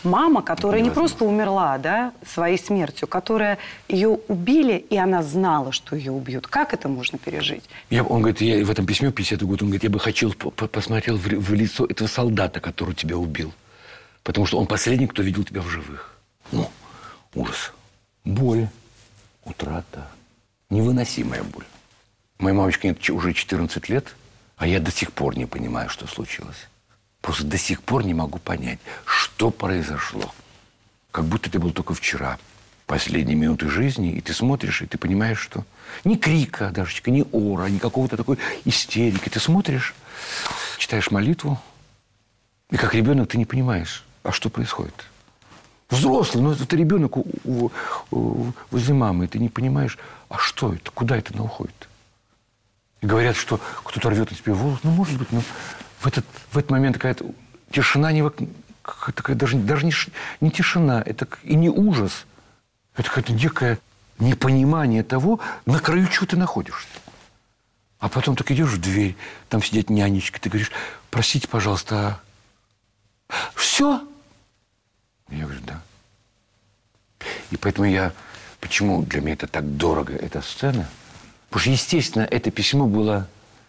Мама, 0.04 0.42
которая 0.42 0.80
не 0.80 0.90
просто 0.90 1.24
умерла, 1.24 1.78
да, 1.78 2.12
своей 2.26 2.58
смертью, 2.58 3.08
которая 3.08 3.58
ее 3.88 4.08
убили, 4.28 4.76
и 4.90 4.96
она 4.96 5.22
знала, 5.22 5.72
что 5.72 5.96
ее 5.96 6.12
убьют. 6.12 6.46
Как 6.46 6.74
это 6.74 6.88
можно 6.88 7.18
пережить? 7.18 7.64
Я, 7.90 8.04
он 8.04 8.20
говорит, 8.20 8.40
я 8.40 8.64
в 8.64 8.70
этом 8.70 8.86
письме, 8.86 9.10
50 9.10 9.42
год, 9.42 9.62
он 9.62 9.68
говорит, 9.68 9.84
я 9.84 9.90
бы 9.90 9.98
хотел 9.98 10.32
посмотрел 10.32 11.16
в, 11.16 11.26
в 11.26 11.54
лицо 11.54 11.84
этого 11.86 12.06
солдата, 12.06 12.60
который 12.60 12.94
тебя 12.94 13.16
убил. 13.16 13.52
Потому 14.22 14.46
что 14.46 14.58
он 14.58 14.66
последний, 14.66 15.06
кто 15.06 15.22
видел 15.22 15.42
тебя 15.42 15.62
в 15.62 15.68
живых. 15.68 16.14
Ну, 16.52 16.70
ужас. 17.34 17.72
Боль, 18.24 18.68
утрата, 19.44 20.06
невыносимая 20.70 21.42
боль. 21.42 21.64
Моей 22.38 22.54
мамочке 22.54 22.88
нет 22.88 23.10
уже 23.10 23.32
14 23.32 23.88
лет, 23.88 24.14
а 24.58 24.66
я 24.66 24.80
до 24.80 24.90
сих 24.90 25.12
пор 25.12 25.38
не 25.38 25.46
понимаю, 25.46 25.88
что 25.88 26.06
случилось. 26.06 26.68
Просто 27.20 27.44
до 27.44 27.58
сих 27.58 27.82
пор 27.82 28.04
не 28.04 28.14
могу 28.14 28.38
понять, 28.38 28.78
что 29.04 29.50
произошло. 29.50 30.32
Как 31.10 31.24
будто 31.24 31.48
это 31.48 31.58
было 31.58 31.72
только 31.72 31.94
вчера, 31.94 32.38
последние 32.86 33.36
минуты 33.36 33.68
жизни, 33.68 34.12
и 34.12 34.20
ты 34.20 34.34
смотришь, 34.34 34.82
и 34.82 34.86
ты 34.86 34.98
понимаешь, 34.98 35.38
что 35.38 35.64
ни 36.04 36.16
крика 36.16 36.70
даже, 36.70 37.00
ни 37.06 37.24
ора, 37.32 37.66
ни 37.66 37.78
какого-то 37.78 38.16
такой 38.16 38.38
истерики. 38.64 39.28
Ты 39.28 39.40
смотришь, 39.40 39.94
читаешь 40.76 41.10
молитву, 41.10 41.60
и 42.70 42.76
как 42.76 42.94
ребенок 42.94 43.28
ты 43.28 43.38
не 43.38 43.46
понимаешь, 43.46 44.04
а 44.22 44.32
что 44.32 44.50
происходит. 44.50 45.06
Взрослый, 45.88 46.42
но 46.42 46.52
это 46.52 46.76
ребенок 46.76 47.16
у, 47.16 47.26
у, 47.44 47.70
у, 48.10 48.52
возле 48.70 48.92
мамы, 48.92 49.24
и 49.24 49.28
ты 49.28 49.38
не 49.38 49.48
понимаешь, 49.48 49.98
а 50.28 50.36
что 50.36 50.74
это, 50.74 50.90
куда 50.90 51.16
это 51.16 51.32
она 51.32 51.44
уходит. 51.44 51.87
Говорят, 53.00 53.36
что 53.36 53.60
кто-то 53.84 54.10
рвет 54.10 54.30
на 54.30 54.36
тебе 54.36 54.52
волос. 54.52 54.80
Ну, 54.82 54.90
может 54.90 55.18
быть, 55.18 55.30
но 55.30 55.42
в 56.00 56.06
этот, 56.06 56.24
в 56.50 56.58
этот 56.58 56.70
момент 56.70 56.96
какая-то 56.96 57.26
тишина, 57.70 58.10
не, 58.12 58.28
такая, 58.82 59.36
даже, 59.36 59.56
даже 59.56 59.86
не, 59.86 59.92
не 60.40 60.50
тишина, 60.50 61.02
это 61.04 61.28
и 61.42 61.54
не 61.54 61.68
ужас. 61.68 62.26
Это 62.96 63.08
какое-то 63.08 63.32
некое 63.32 63.78
непонимание 64.18 65.04
того, 65.04 65.40
на 65.64 65.78
краю 65.78 66.08
чего 66.08 66.26
ты 66.26 66.36
находишься. 66.36 66.88
А 68.00 68.08
потом 68.08 68.36
так 68.36 68.50
идешь 68.50 68.70
в 68.70 68.80
дверь, 68.80 69.16
там 69.48 69.62
сидят 69.62 69.90
нянечки, 69.90 70.38
ты 70.38 70.48
говоришь, 70.48 70.70
простите, 71.10 71.48
пожалуйста, 71.48 72.20
а 73.28 73.34
все? 73.54 74.06
Я 75.28 75.44
говорю, 75.44 75.60
да. 75.66 75.82
И 77.50 77.56
поэтому 77.56 77.86
я, 77.88 78.12
почему 78.60 79.02
для 79.02 79.20
меня 79.20 79.34
это 79.34 79.46
так 79.46 79.76
дорого, 79.76 80.14
эта 80.14 80.42
сцена? 80.42 80.88
Потому 81.48 81.62
что, 81.62 81.70
естественно, 81.70 82.28
это 82.30 82.50
письмо 82.50 82.86
было 82.86 83.28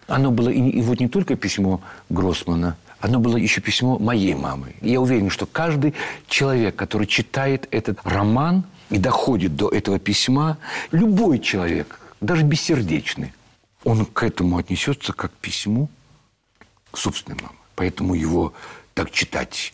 оно 0.09 0.31
было 0.31 0.49
и, 0.49 0.59
и 0.59 0.81
вот 0.81 0.99
не 0.99 1.07
только 1.07 1.35
письмо 1.35 1.81
Гроссмана, 2.09 2.77
оно 2.99 3.19
было 3.19 3.37
еще 3.37 3.61
письмо 3.61 3.97
моей 3.97 4.33
мамы. 4.33 4.75
И 4.81 4.91
я 4.91 4.99
уверен, 4.99 5.29
что 5.29 5.45
каждый 5.45 5.93
человек, 6.27 6.75
который 6.75 7.07
читает 7.07 7.67
этот 7.71 7.99
роман 8.03 8.63
и 8.89 8.97
доходит 8.97 9.55
до 9.55 9.69
этого 9.69 9.99
письма, 9.99 10.57
любой 10.91 11.39
человек, 11.39 11.99
даже 12.19 12.43
бессердечный, 12.43 13.33
он 13.83 14.05
к 14.05 14.23
этому 14.23 14.57
отнесется 14.57 15.13
как 15.13 15.31
к 15.31 15.35
письму 15.35 15.89
собственной 16.93 17.37
мамы. 17.41 17.55
Поэтому 17.75 18.15
его 18.15 18.53
так 18.93 19.11
читать 19.11 19.73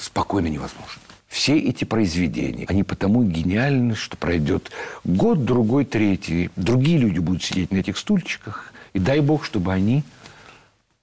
спокойно 0.00 0.46
невозможно. 0.46 1.02
Все 1.28 1.58
эти 1.58 1.84
произведения, 1.84 2.66
они 2.68 2.82
потому 2.82 3.24
гениальны, 3.24 3.94
что 3.94 4.16
пройдет 4.16 4.70
год, 5.04 5.44
другой, 5.44 5.84
третий. 5.84 6.50
Другие 6.56 6.98
люди 6.98 7.18
будут 7.18 7.42
сидеть 7.42 7.72
на 7.72 7.78
этих 7.78 7.98
стульчиках, 7.98 8.72
и 8.92 8.98
дай 8.98 9.20
бог, 9.20 9.44
чтобы 9.44 9.72
они 9.72 10.04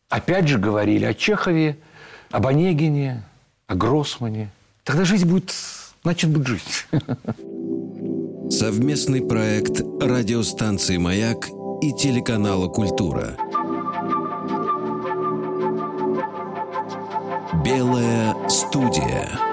опять 0.09 0.47
же 0.47 0.57
говорили 0.57 1.05
о 1.05 1.13
Чехове, 1.13 1.77
об 2.31 2.47
Онегине, 2.47 3.23
о 3.67 3.75
Гроссмане. 3.75 4.49
Тогда 4.83 5.05
жизнь 5.05 5.27
будет, 5.27 5.53
значит, 6.03 6.29
будет 6.29 6.47
жить. 6.47 6.87
Совместный 8.49 9.21
проект 9.21 9.81
радиостанции 10.01 10.97
«Маяк» 10.97 11.47
и 11.81 11.91
телеканала 11.93 12.67
«Культура». 12.67 13.35
Белая 17.63 18.35
студия. 18.49 19.52